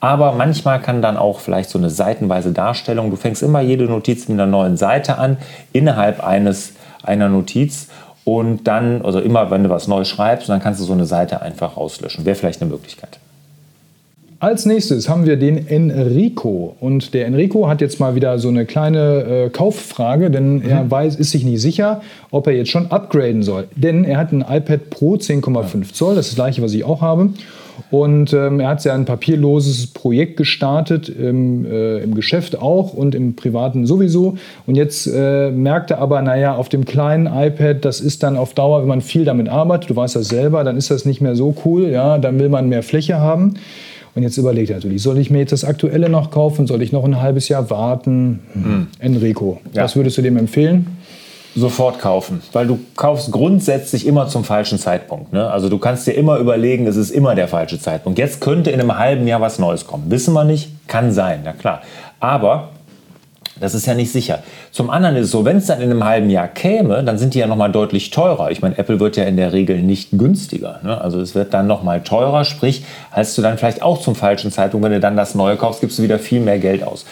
Aber 0.00 0.32
manchmal 0.32 0.80
kann 0.80 1.02
dann 1.02 1.16
auch 1.16 1.40
vielleicht 1.40 1.70
so 1.70 1.78
eine 1.78 1.90
seitenweise 1.90 2.52
Darstellung, 2.52 3.10
du 3.10 3.16
fängst 3.16 3.42
immer 3.42 3.60
jede 3.60 3.84
Notiz 3.84 4.28
mit 4.28 4.38
einer 4.38 4.46
neuen 4.46 4.76
Seite 4.76 5.18
an, 5.18 5.38
innerhalb 5.72 6.24
eines, 6.24 6.74
einer 7.02 7.28
Notiz 7.28 7.88
und 8.24 8.64
dann, 8.68 9.02
also 9.02 9.20
immer 9.20 9.50
wenn 9.50 9.64
du 9.64 9.70
was 9.70 9.88
Neues 9.88 10.08
schreibst, 10.08 10.48
dann 10.48 10.60
kannst 10.60 10.80
du 10.80 10.84
so 10.84 10.92
eine 10.92 11.06
Seite 11.06 11.42
einfach 11.42 11.76
rauslöschen. 11.76 12.24
Wäre 12.24 12.36
vielleicht 12.36 12.60
eine 12.60 12.70
Möglichkeit. 12.70 13.18
Als 14.40 14.66
nächstes 14.66 15.08
haben 15.08 15.26
wir 15.26 15.36
den 15.36 15.66
Enrico. 15.66 16.76
Und 16.78 17.12
der 17.12 17.26
Enrico 17.26 17.66
hat 17.66 17.80
jetzt 17.80 17.98
mal 17.98 18.14
wieder 18.14 18.38
so 18.38 18.48
eine 18.48 18.66
kleine 18.66 19.46
äh, 19.46 19.50
Kauffrage, 19.50 20.30
denn 20.30 20.58
mhm. 20.58 20.68
er 20.68 20.88
weiß, 20.88 21.16
ist 21.16 21.32
sich 21.32 21.42
nicht 21.42 21.60
sicher, 21.60 22.02
ob 22.30 22.46
er 22.46 22.52
jetzt 22.52 22.70
schon 22.70 22.86
upgraden 22.92 23.42
soll. 23.42 23.66
Denn 23.74 24.04
er 24.04 24.18
hat 24.18 24.30
ein 24.30 24.42
iPad 24.42 24.90
Pro 24.90 25.14
10,5 25.14 25.92
Zoll, 25.92 26.14
das 26.14 26.26
ist 26.26 26.32
das 26.32 26.44
gleiche, 26.44 26.62
was 26.62 26.72
ich 26.72 26.84
auch 26.84 27.00
habe. 27.00 27.30
Und 27.90 28.32
ähm, 28.32 28.60
er 28.60 28.68
hat 28.68 28.84
ja 28.84 28.94
ein 28.94 29.04
papierloses 29.04 29.88
Projekt 29.88 30.36
gestartet, 30.36 31.08
im, 31.08 31.64
äh, 31.64 31.98
im, 31.98 32.14
Geschäft 32.14 32.60
auch 32.60 32.92
und 32.92 33.14
im 33.14 33.36
Privaten 33.36 33.86
sowieso. 33.86 34.36
Und 34.66 34.74
jetzt 34.74 35.06
äh, 35.06 35.50
merkt 35.50 35.90
er 35.90 35.98
aber, 35.98 36.20
naja, 36.22 36.54
auf 36.54 36.68
dem 36.68 36.84
kleinen 36.84 37.26
iPad, 37.26 37.84
das 37.84 38.00
ist 38.00 38.22
dann 38.22 38.36
auf 38.36 38.54
Dauer, 38.54 38.80
wenn 38.82 38.88
man 38.88 39.00
viel 39.00 39.24
damit 39.24 39.48
arbeitet, 39.48 39.90
du 39.90 39.96
weißt 39.96 40.16
das 40.16 40.28
selber, 40.28 40.64
dann 40.64 40.76
ist 40.76 40.90
das 40.90 41.04
nicht 41.04 41.20
mehr 41.20 41.36
so 41.36 41.54
cool, 41.64 41.88
ja, 41.88 42.18
dann 42.18 42.38
will 42.38 42.48
man 42.48 42.68
mehr 42.68 42.82
Fläche 42.82 43.18
haben. 43.18 43.54
Und 44.14 44.22
jetzt 44.22 44.36
überlegt 44.36 44.70
er 44.70 44.76
natürlich, 44.76 45.02
soll 45.02 45.18
ich 45.18 45.30
mir 45.30 45.38
jetzt 45.38 45.52
das 45.52 45.64
Aktuelle 45.64 46.08
noch 46.08 46.30
kaufen? 46.30 46.66
Soll 46.66 46.82
ich 46.82 46.90
noch 46.90 47.04
ein 47.04 47.20
halbes 47.20 47.48
Jahr 47.48 47.70
warten? 47.70 48.40
Hm. 48.52 48.86
Enrico, 48.98 49.60
ja. 49.72 49.84
was 49.84 49.94
würdest 49.94 50.18
du 50.18 50.22
dem 50.22 50.36
empfehlen? 50.36 50.86
Sofort 51.56 51.98
kaufen, 51.98 52.42
weil 52.52 52.66
du 52.66 52.78
kaufst 52.94 53.32
grundsätzlich 53.32 54.06
immer 54.06 54.28
zum 54.28 54.44
falschen 54.44 54.78
Zeitpunkt. 54.78 55.32
Ne? 55.32 55.50
Also 55.50 55.68
du 55.68 55.78
kannst 55.78 56.06
dir 56.06 56.12
immer 56.12 56.38
überlegen, 56.38 56.86
es 56.86 56.96
ist 56.96 57.10
immer 57.10 57.34
der 57.34 57.48
falsche 57.48 57.80
Zeitpunkt. 57.80 58.18
Jetzt 58.18 58.40
könnte 58.40 58.70
in 58.70 58.80
einem 58.80 58.98
halben 58.98 59.26
Jahr 59.26 59.40
was 59.40 59.58
Neues 59.58 59.86
kommen. 59.86 60.10
Wissen 60.10 60.34
wir 60.34 60.44
nicht, 60.44 60.70
kann 60.86 61.10
sein, 61.10 61.40
na 61.44 61.52
klar. 61.52 61.82
Aber 62.20 62.68
das 63.60 63.74
ist 63.74 63.86
ja 63.86 63.94
nicht 63.94 64.12
sicher. 64.12 64.40
Zum 64.78 64.90
anderen 64.90 65.16
ist 65.16 65.24
es 65.24 65.30
so, 65.32 65.44
wenn 65.44 65.56
es 65.56 65.66
dann 65.66 65.80
in 65.80 65.90
einem 65.90 66.04
halben 66.04 66.30
Jahr 66.30 66.46
käme, 66.46 67.02
dann 67.02 67.18
sind 67.18 67.34
die 67.34 67.40
ja 67.40 67.48
nochmal 67.48 67.72
deutlich 67.72 68.10
teurer. 68.10 68.52
Ich 68.52 68.62
meine, 68.62 68.78
Apple 68.78 69.00
wird 69.00 69.16
ja 69.16 69.24
in 69.24 69.36
der 69.36 69.52
Regel 69.52 69.82
nicht 69.82 70.10
günstiger. 70.12 70.78
Ne? 70.84 71.00
Also 71.00 71.20
es 71.20 71.34
wird 71.34 71.52
dann 71.52 71.66
nochmal 71.66 72.02
teurer, 72.02 72.44
sprich, 72.44 72.84
hast 73.10 73.36
du 73.36 73.42
dann 73.42 73.58
vielleicht 73.58 73.82
auch 73.82 74.00
zum 74.00 74.14
falschen 74.14 74.52
Zeitpunkt, 74.52 74.84
wenn 74.84 74.92
du 74.92 75.00
dann 75.00 75.16
das 75.16 75.34
Neue 75.34 75.56
kaufst, 75.56 75.80
gibst 75.80 75.98
du 75.98 76.04
wieder 76.04 76.20
viel 76.20 76.38
mehr 76.38 76.60
Geld 76.60 76.84
aus. 76.84 77.06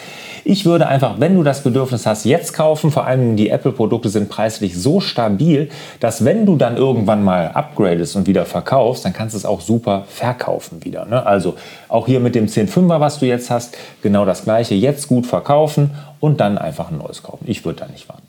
Ich 0.48 0.64
würde 0.64 0.86
einfach, 0.86 1.18
wenn 1.18 1.34
du 1.34 1.42
das 1.42 1.64
Bedürfnis 1.64 2.06
hast, 2.06 2.24
jetzt 2.24 2.52
kaufen. 2.52 2.92
Vor 2.92 3.04
allem 3.04 3.34
die 3.34 3.50
Apple-Produkte 3.50 4.10
sind 4.10 4.28
preislich 4.28 4.80
so 4.80 5.00
stabil, 5.00 5.70
dass 5.98 6.24
wenn 6.24 6.46
du 6.46 6.54
dann 6.54 6.76
irgendwann 6.76 7.24
mal 7.24 7.48
upgradest 7.48 8.14
und 8.14 8.28
wieder 8.28 8.44
verkaufst, 8.44 9.04
dann 9.04 9.12
kannst 9.12 9.34
du 9.34 9.38
es 9.38 9.44
auch 9.44 9.60
super 9.60 10.04
verkaufen 10.06 10.84
wieder. 10.84 11.04
Ne? 11.04 11.26
Also 11.26 11.56
auch 11.88 12.06
hier 12.06 12.20
mit 12.20 12.36
dem 12.36 12.46
10.5er, 12.46 13.00
was 13.00 13.18
du 13.18 13.26
jetzt 13.26 13.50
hast, 13.50 13.76
genau 14.02 14.24
das 14.24 14.44
gleiche. 14.44 14.76
Jetzt 14.76 15.08
gut 15.08 15.26
verkaufen 15.26 15.90
und 16.20 16.40
dann 16.40 16.58
einfach 16.58 16.92
ein 16.92 16.98
neues 16.98 17.24
kaufen. 17.24 17.44
Ich 17.48 17.55
würde 17.64 17.80
da 17.80 17.88
nicht 17.88 18.08
warten. 18.08 18.26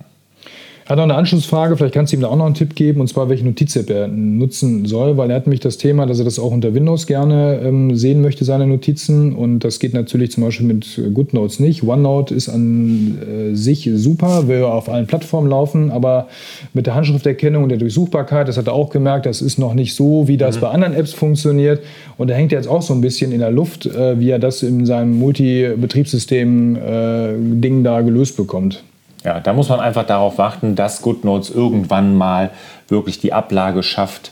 Er 0.88 0.92
hat 0.92 0.98
noch 1.00 1.04
eine 1.04 1.16
Anschlussfrage, 1.16 1.76
vielleicht 1.76 1.94
kannst 1.94 2.14
du 2.14 2.18
ihm 2.18 2.22
da 2.22 2.30
auch 2.30 2.38
noch 2.38 2.46
einen 2.46 2.56
Tipp 2.56 2.74
geben, 2.74 3.02
und 3.02 3.10
zwar 3.10 3.28
welche 3.28 3.44
Notiz-App 3.44 3.90
er 3.90 4.08
nutzen 4.08 4.86
soll, 4.86 5.18
weil 5.18 5.30
er 5.30 5.36
hat 5.36 5.46
nämlich 5.46 5.60
das 5.60 5.78
Thema, 5.78 6.06
dass 6.06 6.20
er 6.20 6.24
das 6.24 6.40
auch 6.40 6.52
unter 6.52 6.74
Windows 6.74 7.08
gerne 7.08 7.60
ähm, 7.62 7.98
sehen 7.98 8.22
möchte, 8.22 8.46
seine 8.46 8.66
Notizen. 8.66 9.36
Und 9.36 9.66
das 9.66 9.80
geht 9.80 9.94
natürlich 9.94 10.32
zum 10.32 10.46
Beispiel 10.46 10.66
mit 10.66 11.02
GoodNotes 11.14 11.60
nicht. 11.60 11.84
OneNote 11.84 12.34
ist 12.34 12.48
an 12.48 13.18
äh, 13.22 13.54
sich 13.54 13.90
super, 13.96 14.48
will 14.48 14.64
auf 14.64 14.88
allen 14.88 15.08
Plattformen 15.08 15.50
laufen, 15.50 15.92
aber 15.92 16.30
mit 16.74 16.86
der 16.86 16.96
Handschrifterkennung 16.96 17.64
und 17.64 17.70
der 17.70 17.80
Durchsuchbarkeit, 17.80 18.48
das 18.48 18.56
hat 18.56 18.68
er 18.68 18.74
auch 18.74 18.90
gemerkt, 18.90 19.26
das 19.26 19.42
ist 19.42 19.60
noch 19.60 19.74
nicht 19.74 19.94
so, 19.94 20.30
wie 20.30 20.38
das 20.38 20.56
mhm. 20.56 20.62
bei 20.62 20.70
anderen 20.70 20.94
Apps 20.94 21.12
funktioniert. 21.12 21.82
Und 22.18 22.30
da 22.30 22.34
hängt 22.34 22.54
er 22.54 22.60
jetzt 22.60 22.70
auch 22.70 22.82
so 22.82 22.94
ein 22.94 23.02
bisschen 23.02 23.34
in 23.34 23.40
der 23.40 23.52
Luft, 23.52 23.88
äh, 23.88 24.22
wie 24.22 24.30
er 24.30 24.40
das 24.40 24.64
in 24.64 24.86
seinem 24.86 25.20
Multi-Betriebssystem-Ding 25.20 27.80
äh, 27.82 27.84
da 27.84 28.00
gelöst 28.00 28.38
bekommt. 28.38 28.86
Ja, 29.28 29.42
da 29.42 29.52
muss 29.52 29.68
man 29.68 29.82
einfach 29.82 30.06
darauf 30.06 30.38
warten, 30.38 30.78
dass 30.78 31.02
GoodNotes 31.02 31.50
irgendwann 31.50 32.16
mal 32.16 32.50
wirklich 32.88 33.20
die 33.20 33.34
Ablage 33.34 33.84
schafft 33.84 34.32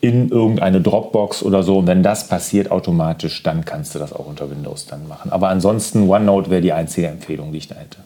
in 0.00 0.28
irgendeine 0.28 0.80
Dropbox 0.80 1.42
oder 1.42 1.64
so. 1.64 1.78
Und 1.78 1.88
wenn 1.88 2.04
das 2.04 2.28
passiert 2.28 2.70
automatisch, 2.70 3.42
dann 3.42 3.64
kannst 3.64 3.96
du 3.96 3.98
das 3.98 4.12
auch 4.12 4.24
unter 4.24 4.48
Windows 4.48 4.86
dann 4.86 5.08
machen. 5.08 5.32
Aber 5.32 5.48
ansonsten 5.48 6.08
OneNote 6.08 6.48
wäre 6.48 6.60
die 6.60 6.72
einzige 6.72 7.08
Empfehlung, 7.08 7.50
die 7.50 7.58
ich 7.58 7.66
da 7.66 7.74
hätte. 7.74 7.96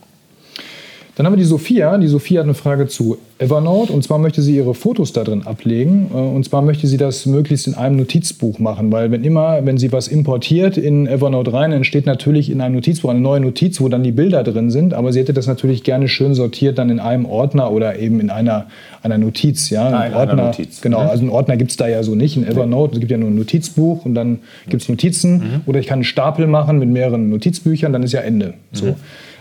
Dann 1.16 1.26
haben 1.26 1.32
wir 1.32 1.38
die 1.38 1.44
Sophia. 1.44 1.98
Die 1.98 2.08
Sophia 2.08 2.40
hat 2.40 2.44
eine 2.44 2.54
Frage 2.54 2.86
zu 2.88 3.18
Evernote 3.40 3.92
und 3.92 4.02
zwar 4.04 4.18
möchte 4.18 4.42
sie 4.42 4.54
ihre 4.54 4.74
Fotos 4.74 5.14
da 5.14 5.24
drin 5.24 5.46
ablegen 5.46 6.10
äh, 6.12 6.16
und 6.16 6.44
zwar 6.44 6.60
möchte 6.60 6.86
sie 6.86 6.98
das 6.98 7.24
möglichst 7.24 7.66
in 7.66 7.74
einem 7.74 7.96
Notizbuch 7.96 8.58
machen, 8.58 8.92
weil 8.92 9.10
wenn 9.10 9.24
immer, 9.24 9.64
wenn 9.64 9.78
sie 9.78 9.92
was 9.92 10.08
importiert 10.08 10.76
in 10.76 11.06
Evernote 11.06 11.52
rein, 11.52 11.72
entsteht 11.72 12.04
natürlich 12.04 12.50
in 12.50 12.60
einem 12.60 12.74
Notizbuch 12.74 13.08
eine 13.08 13.20
neue 13.20 13.40
Notiz, 13.40 13.80
wo 13.80 13.88
dann 13.88 14.02
die 14.02 14.12
Bilder 14.12 14.44
drin 14.44 14.70
sind, 14.70 14.92
aber 14.92 15.12
sie 15.12 15.20
hätte 15.20 15.32
das 15.32 15.46
natürlich 15.46 15.84
gerne 15.84 16.06
schön 16.08 16.34
sortiert 16.34 16.76
dann 16.76 16.90
in 16.90 17.00
einem 17.00 17.24
Ordner 17.24 17.72
oder 17.72 17.98
eben 17.98 18.20
in 18.20 18.28
einer, 18.28 18.66
einer 19.02 19.16
Notiz. 19.16 19.70
Ja? 19.70 19.88
Ein 19.88 20.12
Ordner, 20.12 20.46
Notiz. 20.46 20.82
Genau, 20.82 21.02
mhm. 21.02 21.08
also 21.08 21.22
einen 21.22 21.30
Ordner 21.30 21.56
gibt 21.56 21.70
es 21.70 21.78
da 21.78 21.88
ja 21.88 22.02
so 22.02 22.14
nicht 22.14 22.36
in 22.36 22.46
Evernote, 22.46 22.94
es 22.94 23.00
gibt 23.00 23.10
ja 23.10 23.16
nur 23.16 23.30
ein 23.30 23.36
Notizbuch 23.36 24.04
und 24.04 24.14
dann 24.14 24.40
gibt 24.68 24.82
es 24.82 24.88
Notizen 24.90 25.32
mhm. 25.32 25.60
oder 25.64 25.80
ich 25.80 25.86
kann 25.86 25.98
einen 25.98 26.04
Stapel 26.04 26.46
machen 26.46 26.78
mit 26.78 26.90
mehreren 26.90 27.30
Notizbüchern, 27.30 27.90
dann 27.92 28.02
ist 28.02 28.12
ja 28.12 28.20
Ende. 28.20 28.52
So. 28.72 28.86
Mhm. 28.86 28.94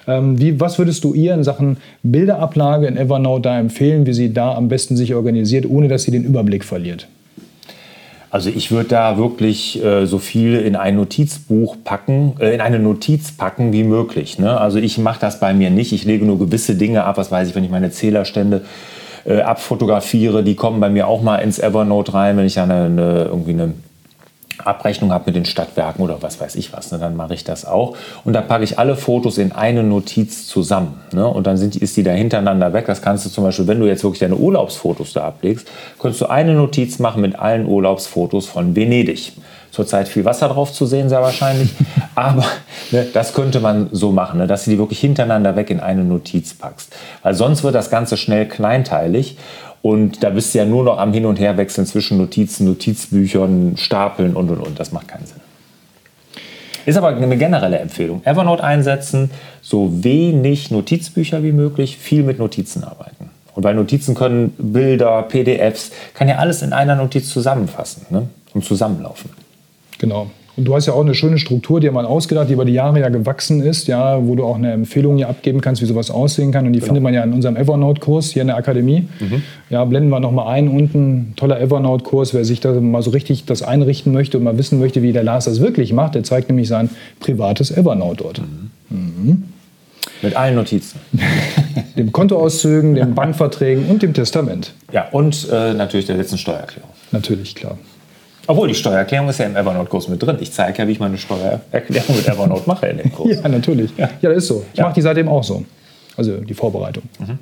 Ähm, 0.10 0.40
wie, 0.40 0.60
was 0.60 0.78
würdest 0.80 1.04
du 1.04 1.14
ihr 1.14 1.34
in 1.34 1.44
Sachen 1.44 1.78
Bilderablage 2.04 2.88
in 2.88 2.98
Evernote 2.98 3.44
da 3.44 3.60
empfehlen, 3.60 4.06
wie 4.06 4.14
sie 4.14 4.34
da 4.34 4.56
am 4.56 4.68
besten 4.68 4.98
sich 4.98 5.14
organisiert, 5.14 5.66
ohne 5.70 5.88
dass 5.88 6.04
sie 6.04 6.12
den 6.12 6.24
Überblick 6.24 6.66
verliert? 6.66 7.08
Also 8.32 8.50
ich 8.50 8.72
würde 8.72 8.90
da 8.90 9.18
wirklich 9.18 9.84
äh, 9.84 10.06
so 10.06 10.20
viel 10.20 10.60
in 10.60 10.76
ein 10.76 10.96
Notizbuch 10.96 11.78
packen, 11.84 12.34
äh, 12.40 12.54
in 12.54 12.62
eine 12.62 12.78
Notiz 12.78 13.32
packen 13.32 13.74
wie 13.74 13.84
möglich. 13.84 14.38
Ne? 14.38 14.60
Also 14.60 14.78
ich 14.78 15.00
mache 15.00 15.20
das 15.20 15.40
bei 15.40 15.54
mir 15.54 15.72
nicht. 15.72 15.94
Ich 15.94 16.06
lege 16.06 16.26
nur 16.26 16.38
gewisse 16.38 16.76
Dinge 16.76 17.06
ab. 17.06 17.18
Was 17.18 17.32
weiß 17.32 17.50
ich, 17.50 17.56
wenn 17.56 17.64
ich 17.64 17.72
meine 17.72 17.90
Zählerstände 17.90 18.62
äh, 19.26 19.42
abfotografiere, 19.42 20.44
die 20.44 20.56
kommen 20.56 20.80
bei 20.80 20.90
mir 20.90 21.08
auch 21.08 21.24
mal 21.24 21.38
ins 21.38 21.58
Evernote 21.58 22.14
rein, 22.14 22.38
wenn 22.38 22.46
ich 22.46 22.54
da 22.54 22.64
eine, 22.64 22.86
eine, 22.86 23.24
irgendwie 23.26 23.54
eine 23.54 23.74
Abrechnung 24.64 25.12
habe 25.12 25.26
mit 25.28 25.36
den 25.36 25.46
Stadtwerken 25.46 26.04
oder 26.04 26.22
was 26.22 26.40
weiß 26.40 26.56
ich 26.56 26.74
was, 26.74 26.92
ne, 26.92 27.00
dann 27.00 27.16
mache 27.16 27.34
ich 27.34 27.44
das 27.44 27.66
auch. 27.66 27.96
Und 28.24 28.34
da 28.34 28.42
packe 28.42 28.64
ich 28.64 28.80
alle 28.80 28.96
Fotos 28.96 29.38
in 29.38 29.52
eine 29.52 29.84
Notiz 29.84 30.48
zusammen. 30.48 31.00
Ne, 31.14 31.28
und 31.28 31.48
dann 31.48 31.58
sind, 31.58 31.76
ist 31.76 31.98
die 31.98 32.04
da 32.04 32.12
hintereinander 32.12 32.74
weg. 32.74 32.86
Das 32.88 33.02
kannst 33.02 33.26
du 33.26 33.30
zum 33.30 33.44
Beispiel, 33.44 33.68
wenn 33.68 33.80
du 33.80 33.88
jetzt 33.88 34.04
wirklich 34.04 34.20
deine 34.20 34.36
Urlaubsfotos 34.36 35.14
da 35.14 35.26
ablegst, 35.26 35.68
könntest 36.00 36.22
du 36.22 36.28
eine 36.28 36.54
Notiz 36.54 37.00
machen 37.00 37.22
mit 37.22 37.38
allen 37.38 37.66
Urlaubsfotos 37.66 38.46
von 38.48 38.76
Venedig. 38.76 39.34
Zurzeit 39.72 40.08
viel 40.08 40.26
Wasser 40.26 40.50
drauf 40.50 40.74
zu 40.74 40.86
sehen, 40.86 41.10
sehr 41.10 41.22
wahrscheinlich. 41.22 41.70
Aber 42.16 42.46
ne, 42.92 43.06
das 43.14 43.34
könnte 43.34 43.60
man 43.60 43.90
so 43.92 44.12
machen, 44.12 44.40
ne, 44.40 44.48
dass 44.48 44.66
du 44.66 44.72
die 44.72 44.78
wirklich 44.78 45.00
hintereinander 45.00 45.56
weg 45.56 45.70
in 45.70 45.80
eine 45.80 46.04
Notiz 46.04 46.54
packst. 46.54 46.96
Weil 47.24 47.36
sonst 47.36 47.64
wird 47.64 47.76
das 47.76 47.90
Ganze 47.90 48.18
schnell 48.18 48.48
kleinteilig. 48.48 49.38
Und 49.82 50.24
da 50.24 50.30
bist 50.30 50.54
du 50.54 50.58
ja 50.58 50.66
nur 50.66 50.84
noch 50.84 50.98
am 50.98 51.14
Hin- 51.14 51.26
und 51.26 51.40
Herwechseln 51.40 51.88
zwischen 51.88 52.18
Notizen, 52.18 52.66
Notizbüchern, 52.66 53.78
Stapeln 53.78 54.36
und 54.36 54.50
und 54.50 54.60
und. 54.60 54.80
Das 54.80 54.92
macht 54.92 55.08
keinen 55.08 55.26
Sinn. 55.26 55.40
Ist 56.86 56.98
aber 56.98 57.10
eine 57.10 57.38
generelle 57.38 57.78
Empfehlung. 57.78 58.22
Evernote 58.26 58.64
einsetzen, 58.64 59.30
so 59.62 60.04
wenig 60.04 60.72
Notizbücher 60.72 61.44
wie 61.44 61.52
möglich, 61.52 61.98
viel 61.98 62.24
mit 62.24 62.40
Notizen 62.40 62.84
arbeiten. 62.84 63.30
Und 63.54 63.64
bei 63.64 63.74
Notizen 63.74 64.16
können 64.16 64.54
Bilder, 64.58 65.22
PDFs, 65.24 65.92
kann 66.14 66.28
ja 66.28 66.38
alles 66.38 66.62
in 66.62 66.74
einer 66.74 66.96
Notiz 66.96 67.30
zusammenfassen 67.30 68.06
ne? 68.10 68.28
und 68.54 68.64
zusammenlaufen. 68.64 69.30
Genau. 70.00 70.32
Und 70.60 70.66
du 70.66 70.76
hast 70.76 70.88
ja 70.88 70.94
auch 70.94 71.06
eine 71.06 71.14
schöne 71.14 71.38
Struktur, 71.38 71.80
die 71.80 71.86
ja 71.86 71.94
mal 71.94 72.06
ausgedacht, 72.06 72.50
die 72.50 72.54
über 72.54 72.66
die 72.66 72.74
Jahre 72.74 73.00
ja 73.00 73.08
gewachsen 73.08 73.62
ist, 73.62 73.88
ja, 73.88 74.28
wo 74.28 74.36
du 74.36 74.44
auch 74.44 74.56
eine 74.56 74.74
Empfehlung 74.74 75.16
hier 75.16 75.30
abgeben 75.30 75.62
kannst, 75.62 75.82
wie 75.82 75.86
sowas 75.86 76.12
aussehen 76.12 76.52
kann. 76.52 76.68
Und 76.68 76.74
die 76.74 76.80
genau. 76.80 76.88
findet 76.88 77.04
man 77.04 77.14
ja 77.14 77.24
in 77.24 77.32
unserem 77.32 77.56
Evernote-Kurs 77.56 78.32
hier 78.32 78.42
in 78.42 78.50
der 78.50 78.58
Akademie. 78.58 79.08
Mhm. 79.22 79.42
Ja, 79.70 79.86
blenden 79.86 80.10
wir 80.10 80.20
nochmal 80.20 80.48
ein 80.48 80.68
unten. 80.68 81.32
Toller 81.38 81.62
Evernote-Kurs, 81.62 82.34
wer 82.34 82.44
sich 82.44 82.60
da 82.60 82.74
mal 82.74 83.02
so 83.02 83.12
richtig 83.12 83.46
das 83.46 83.64
einrichten 83.64 84.12
möchte 84.12 84.38
und 84.38 84.44
mal 84.44 84.58
wissen 84.58 84.80
möchte, 84.80 85.02
wie 85.02 85.14
der 85.14 85.24
Lars 85.24 85.46
das 85.46 85.62
wirklich 85.62 85.94
macht, 85.94 86.16
der 86.16 86.24
zeigt 86.26 86.50
nämlich 86.50 86.68
sein 86.68 86.90
privates 87.22 87.72
Evernote 87.72 88.24
dort. 88.24 88.42
Mhm. 88.42 88.98
Mhm. 88.98 89.44
Mit 90.22 90.36
allen 90.36 90.56
Notizen. 90.56 91.00
dem 91.96 92.12
Kontoauszügen, 92.12 92.96
den 92.96 93.16
Bankverträgen 93.16 93.86
und 93.86 94.02
dem 94.02 94.14
Testament. 94.14 94.74
Ja, 94.92 95.08
und 95.12 95.48
äh, 95.50 95.74
natürlich 95.74 96.08
der 96.08 96.18
letzten 96.18 96.38
Steuererklärung. 96.38 96.90
Natürlich, 97.14 97.56
klar. 97.56 97.78
Obwohl, 98.50 98.68
die 98.68 98.74
Steuererklärung 98.74 99.30
ist 99.30 99.38
ja 99.38 99.46
im 99.46 99.56
Evernote-Kurs 99.56 100.08
mit 100.08 100.24
drin. 100.24 100.38
Ich 100.40 100.52
zeige 100.52 100.80
ja, 100.80 100.88
wie 100.88 100.94
ich 100.94 101.00
meine 101.00 101.20
Steuererklärung 101.20 102.16
mit 102.16 102.28
Evernote 102.28 102.64
mache 102.66 102.88
in 102.88 102.98
dem 102.98 103.12
Kurs. 103.16 103.38
ja, 103.44 103.48
natürlich. 103.48 103.92
Ja, 103.96 104.10
ja 104.22 104.30
das 104.30 104.40
ist 104.40 104.48
so. 104.48 104.66
Ich 104.74 104.80
ja. 104.80 104.86
mache 104.86 104.96
die 104.96 105.02
seitdem 105.02 105.28
auch 105.28 105.44
so. 105.44 105.64
Also 106.18 106.38
die 106.38 106.56
Vorbereitung. 106.56 107.04
Mhm. 107.20 107.38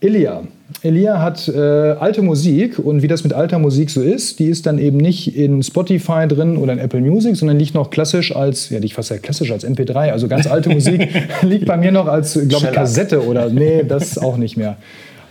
Elia. 0.00 0.42
Elia 0.82 1.20
hat 1.20 1.46
äh, 1.46 1.60
alte 1.60 2.22
Musik 2.22 2.80
und 2.80 3.02
wie 3.02 3.06
das 3.06 3.22
mit 3.22 3.34
alter 3.34 3.60
Musik 3.60 3.90
so 3.90 4.02
ist, 4.02 4.40
die 4.40 4.46
ist 4.46 4.66
dann 4.66 4.80
eben 4.80 4.96
nicht 4.96 5.36
in 5.36 5.62
Spotify 5.62 6.26
drin 6.26 6.56
oder 6.56 6.72
in 6.72 6.80
Apple 6.80 7.00
Music, 7.00 7.36
sondern 7.36 7.56
liegt 7.56 7.74
noch 7.74 7.90
klassisch 7.90 8.34
als, 8.34 8.68
ja, 8.70 8.80
nicht 8.80 8.94
fast 8.94 9.10
ja 9.10 9.18
klassisch 9.18 9.52
als 9.52 9.64
MP3, 9.64 10.10
also 10.10 10.26
ganz 10.26 10.48
alte 10.48 10.70
Musik 10.70 11.08
liegt 11.42 11.66
bei 11.66 11.76
mir 11.76 11.92
noch 11.92 12.08
als, 12.08 12.32
glaube 12.48 12.66
ich, 12.66 12.72
Kassette 12.72 13.24
oder, 13.24 13.48
nee, 13.48 13.84
das 13.86 14.18
auch 14.18 14.38
nicht 14.38 14.56
mehr. 14.56 14.76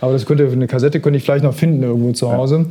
Aber 0.00 0.14
das 0.14 0.24
könnte, 0.24 0.48
eine 0.50 0.66
Kassette 0.66 1.00
könnte 1.00 1.18
ich 1.18 1.22
vielleicht 1.22 1.44
noch 1.44 1.54
finden 1.54 1.82
irgendwo 1.82 2.12
zu 2.12 2.32
Hause. 2.32 2.56
Ja. 2.56 2.64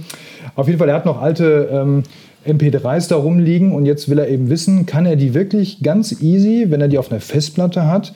Auf 0.56 0.68
jeden 0.68 0.80
Fall, 0.80 0.90
er 0.90 0.96
hat 0.96 1.06
noch 1.06 1.22
alte 1.22 1.70
ähm, 1.72 2.04
MP3s 2.46 3.10
da 3.10 3.18
rumliegen 3.18 3.74
und 3.74 3.86
jetzt 3.86 4.10
will 4.10 4.20
er 4.20 4.28
eben 4.28 4.50
wissen, 4.50 4.86
kann 4.86 5.06
er 5.06 5.16
die 5.16 5.34
wirklich 5.34 5.82
ganz 5.84 6.22
easy, 6.22 6.66
wenn 6.70 6.82
er 6.82 6.88
die 6.88 6.98
auf 6.98 7.12
einer 7.12 7.22
Festplatte 7.22 7.88
hat, 7.88 8.14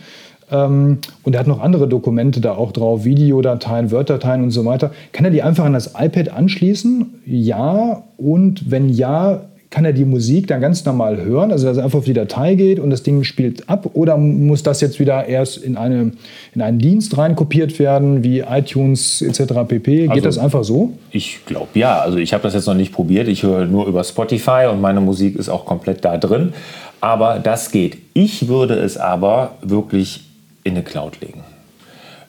ähm, 0.52 1.00
und 1.24 1.34
er 1.34 1.40
hat 1.40 1.48
noch 1.48 1.62
andere 1.62 1.88
Dokumente 1.88 2.42
da 2.42 2.54
auch 2.54 2.72
drauf, 2.72 3.04
Videodateien, 3.06 3.92
Word-Dateien 3.92 4.44
und 4.44 4.52
so 4.52 4.66
weiter. 4.66 4.92
Kann 5.12 5.26
er 5.26 5.32
die 5.32 5.42
einfach 5.42 5.66
an 5.66 5.74
das 5.74 5.94
iPad 5.98 6.30
anschließen? 6.30 7.22
Ja. 7.26 8.04
Und 8.18 8.70
wenn 8.70 8.90
ja, 8.90 9.42
kann 9.76 9.84
er 9.84 9.92
die 9.92 10.06
Musik 10.06 10.48
dann 10.48 10.62
ganz 10.62 10.86
normal 10.86 11.18
hören, 11.22 11.52
also 11.52 11.68
dass 11.68 11.76
er 11.76 11.84
einfach 11.84 12.00
auf 12.00 12.06
die 12.06 12.14
Datei 12.14 12.56
geht 12.56 12.80
und 12.80 12.92
das 12.92 13.04
Ding 13.04 13.26
spielt 13.26 13.68
ab? 13.68 13.90
Oder 13.92 14.16
muss 14.16 14.64
das 14.64 14.80
jetzt 14.80 15.02
wieder 15.02 15.28
erst 15.28 15.58
in, 15.58 15.76
eine, 15.76 16.14
in 16.54 16.62
einen 16.62 16.80
Dienst 16.80 17.18
reinkopiert 17.18 17.78
werden, 17.78 18.24
wie 18.24 18.40
iTunes 18.40 19.22
etc. 19.22 19.68
pp? 19.68 20.04
Geht 20.04 20.10
Also- 20.12 20.22
das 20.24 20.38
einfach 20.38 20.64
so? 20.64 20.94
Ich 21.12 21.42
glaube 21.46 21.68
ja. 21.74 22.00
Also 22.00 22.20
ich 22.20 22.32
habe 22.32 22.42
das 22.44 22.54
jetzt 22.54 22.68
noch 22.68 22.74
nicht 22.74 22.94
probiert. 22.94 23.28
Ich 23.28 23.44
höre 23.44 23.66
nur 23.66 23.86
über 23.88 24.06
Spotify 24.06 24.68
und 24.72 24.80
meine 24.80 25.02
Musik 25.02 25.36
ist 25.36 25.50
auch 25.50 25.66
komplett 25.66 26.06
da 26.06 26.16
drin. 26.16 26.54
Aber 27.02 27.40
das 27.40 27.70
geht. 27.70 27.98
Ich 28.14 28.48
würde 28.48 28.76
es 28.76 28.96
aber 28.96 29.56
wirklich 29.62 30.24
in 30.64 30.76
eine 30.76 30.84
Cloud 30.84 31.20
legen. 31.20 31.42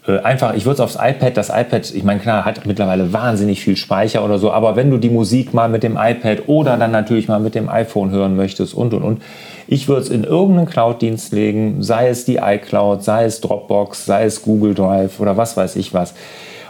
Äh, 0.06 0.18
Einfach, 0.18 0.54
ich 0.54 0.64
würde 0.64 0.74
es 0.74 0.80
aufs 0.80 0.96
iPad, 1.00 1.36
das 1.36 1.48
iPad, 1.48 1.92
ich 1.94 2.04
meine, 2.04 2.20
klar, 2.20 2.44
hat 2.44 2.66
mittlerweile 2.66 3.12
wahnsinnig 3.12 3.60
viel 3.60 3.76
Speicher 3.76 4.24
oder 4.24 4.38
so, 4.38 4.52
aber 4.52 4.76
wenn 4.76 4.90
du 4.90 4.98
die 4.98 5.10
Musik 5.10 5.54
mal 5.54 5.68
mit 5.68 5.82
dem 5.82 5.96
iPad 5.96 6.48
oder 6.48 6.76
dann 6.76 6.90
natürlich 6.90 7.28
mal 7.28 7.40
mit 7.40 7.54
dem 7.54 7.68
iPhone 7.68 8.10
hören 8.10 8.36
möchtest 8.36 8.74
und 8.74 8.94
und 8.94 9.02
und, 9.02 9.22
ich 9.68 9.88
würde 9.88 10.02
es 10.02 10.10
in 10.10 10.22
irgendeinen 10.22 10.68
Cloud-Dienst 10.68 11.32
legen, 11.32 11.82
sei 11.82 12.08
es 12.08 12.24
die 12.24 12.36
iCloud, 12.36 13.02
sei 13.02 13.24
es 13.24 13.40
Dropbox, 13.40 14.06
sei 14.06 14.24
es 14.24 14.42
Google 14.42 14.74
Drive 14.74 15.18
oder 15.18 15.36
was 15.36 15.56
weiß 15.56 15.74
ich 15.76 15.92
was. 15.92 16.14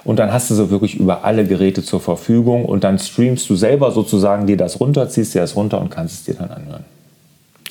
Und 0.03 0.19
dann 0.19 0.33
hast 0.33 0.51
du 0.51 0.55
so 0.55 0.71
wirklich 0.71 0.95
über 0.95 1.25
alle 1.25 1.45
Geräte 1.45 1.83
zur 1.83 2.01
Verfügung 2.01 2.65
und 2.65 2.85
dann 2.85 2.99
streamst 2.99 3.51
du 3.51 3.57
selber 3.57 3.91
sozusagen 3.91 4.47
dir 4.47 4.57
das 4.57 4.81
runter, 4.81 5.09
ziehst 5.09 5.35
dir 5.35 5.41
das 5.41 5.57
runter 5.57 5.81
und 5.81 5.91
kannst 5.91 6.15
es 6.15 6.25
dir 6.25 6.35
dann 6.35 6.51
anhören. 6.51 6.96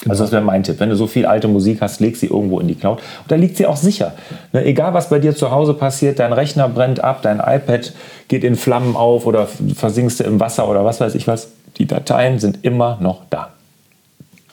Also 0.08 0.24
das 0.24 0.32
wäre 0.32 0.41
mein 0.44 0.63
Tipp. 0.63 0.80
Wenn 0.80 0.89
du 0.89 0.96
so 0.96 1.08
viel 1.08 1.26
alte 1.26 1.48
Musik 1.48 1.82
hast, 1.82 2.00
leg 2.00 2.15
sie 2.15 2.28
irgendwo 2.28 2.60
in 2.60 2.68
die 2.68 2.76
Cloud. 2.76 3.00
Und 3.00 3.32
da 3.32 3.36
liegt 3.36 3.58
sie 3.58 3.65
auch 3.65 3.78
sicher. 3.78 4.13
Ne, 4.54 4.63
egal, 4.65 4.94
was 4.94 5.10
bei 5.10 5.20
dir 5.20 5.36
zu 5.36 5.52
Hause 5.52 5.74
passiert, 5.74 6.20
dein 6.20 6.34
Rechner 6.34 6.70
brennt 6.70 7.04
ab, 7.04 7.22
dein 7.24 7.39
iPad 7.39 7.94
geht 8.28 8.44
in 8.44 8.56
Flammen 8.56 8.96
auf 8.96 9.26
oder 9.26 9.48
versinkst 9.76 10.20
du 10.20 10.24
im 10.26 10.39
Wasser 10.39 10.70
oder 10.70 10.86
was 10.86 11.02
weiß 11.02 11.15
ich 11.15 11.28
was. 11.28 11.50
Die 11.78 11.86
Dateien 11.88 12.39
sind 12.39 12.60
immer 12.63 12.98
noch 13.02 13.22
da. 13.30 13.50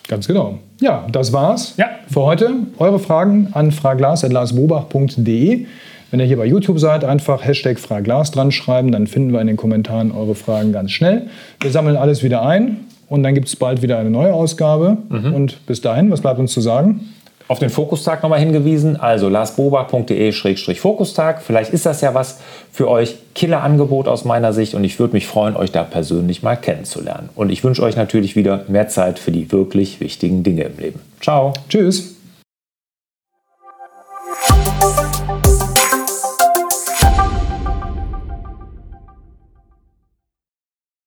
Ganz 0.08 0.26
genau. 0.26 0.58
Ja, 0.80 1.06
das 1.12 1.32
war's 1.32 1.74
Ja. 1.76 1.86
für 2.10 2.22
heute. 2.22 2.50
Eure 2.78 2.98
Fragen 2.98 3.48
an 3.52 3.70
fraglas.larsbobach.de. 3.72 5.66
Wenn 6.10 6.20
ihr 6.20 6.26
hier 6.26 6.36
bei 6.36 6.44
YouTube 6.44 6.78
seid, 6.78 7.04
einfach 7.04 7.44
Hashtag 7.44 7.78
Fraglas 7.78 8.30
dran 8.32 8.52
schreiben, 8.52 8.92
dann 8.92 9.06
finden 9.06 9.32
wir 9.32 9.40
in 9.40 9.46
den 9.46 9.56
Kommentaren 9.56 10.12
eure 10.12 10.34
Fragen 10.34 10.72
ganz 10.72 10.90
schnell. 10.90 11.28
Wir 11.60 11.70
sammeln 11.70 11.96
alles 11.96 12.22
wieder 12.22 12.42
ein 12.42 12.80
und 13.12 13.22
dann 13.22 13.34
gibt 13.34 13.48
es 13.48 13.56
bald 13.56 13.82
wieder 13.82 13.98
eine 13.98 14.08
neue 14.10 14.32
Ausgabe. 14.32 14.96
Und 15.10 15.66
bis 15.66 15.82
dahin, 15.82 16.10
was 16.10 16.22
bleibt 16.22 16.40
uns 16.40 16.52
zu 16.52 16.60
sagen? 16.60 17.12
Auf 17.48 17.58
den 17.58 17.68
Fokustag 17.68 18.22
nochmal 18.22 18.38
hingewiesen, 18.38 18.96
also 18.96 19.28
larsbobach.de-fokustag. 19.28 21.42
Vielleicht 21.42 21.74
ist 21.74 21.84
das 21.84 22.00
ja 22.00 22.14
was 22.14 22.40
für 22.70 22.88
euch. 22.88 23.16
Killer-Angebot 23.34 24.08
aus 24.08 24.24
meiner 24.24 24.54
Sicht 24.54 24.74
und 24.74 24.84
ich 24.84 24.98
würde 24.98 25.12
mich 25.12 25.26
freuen, 25.26 25.56
euch 25.56 25.72
da 25.72 25.82
persönlich 25.82 26.42
mal 26.42 26.56
kennenzulernen. 26.56 27.28
Und 27.34 27.50
ich 27.50 27.62
wünsche 27.64 27.82
euch 27.82 27.96
natürlich 27.96 28.34
wieder 28.36 28.64
mehr 28.68 28.88
Zeit 28.88 29.18
für 29.18 29.32
die 29.32 29.52
wirklich 29.52 30.00
wichtigen 30.00 30.42
Dinge 30.42 30.62
im 30.62 30.78
Leben. 30.78 31.00
Ciao! 31.20 31.52
Tschüss! 31.68 32.21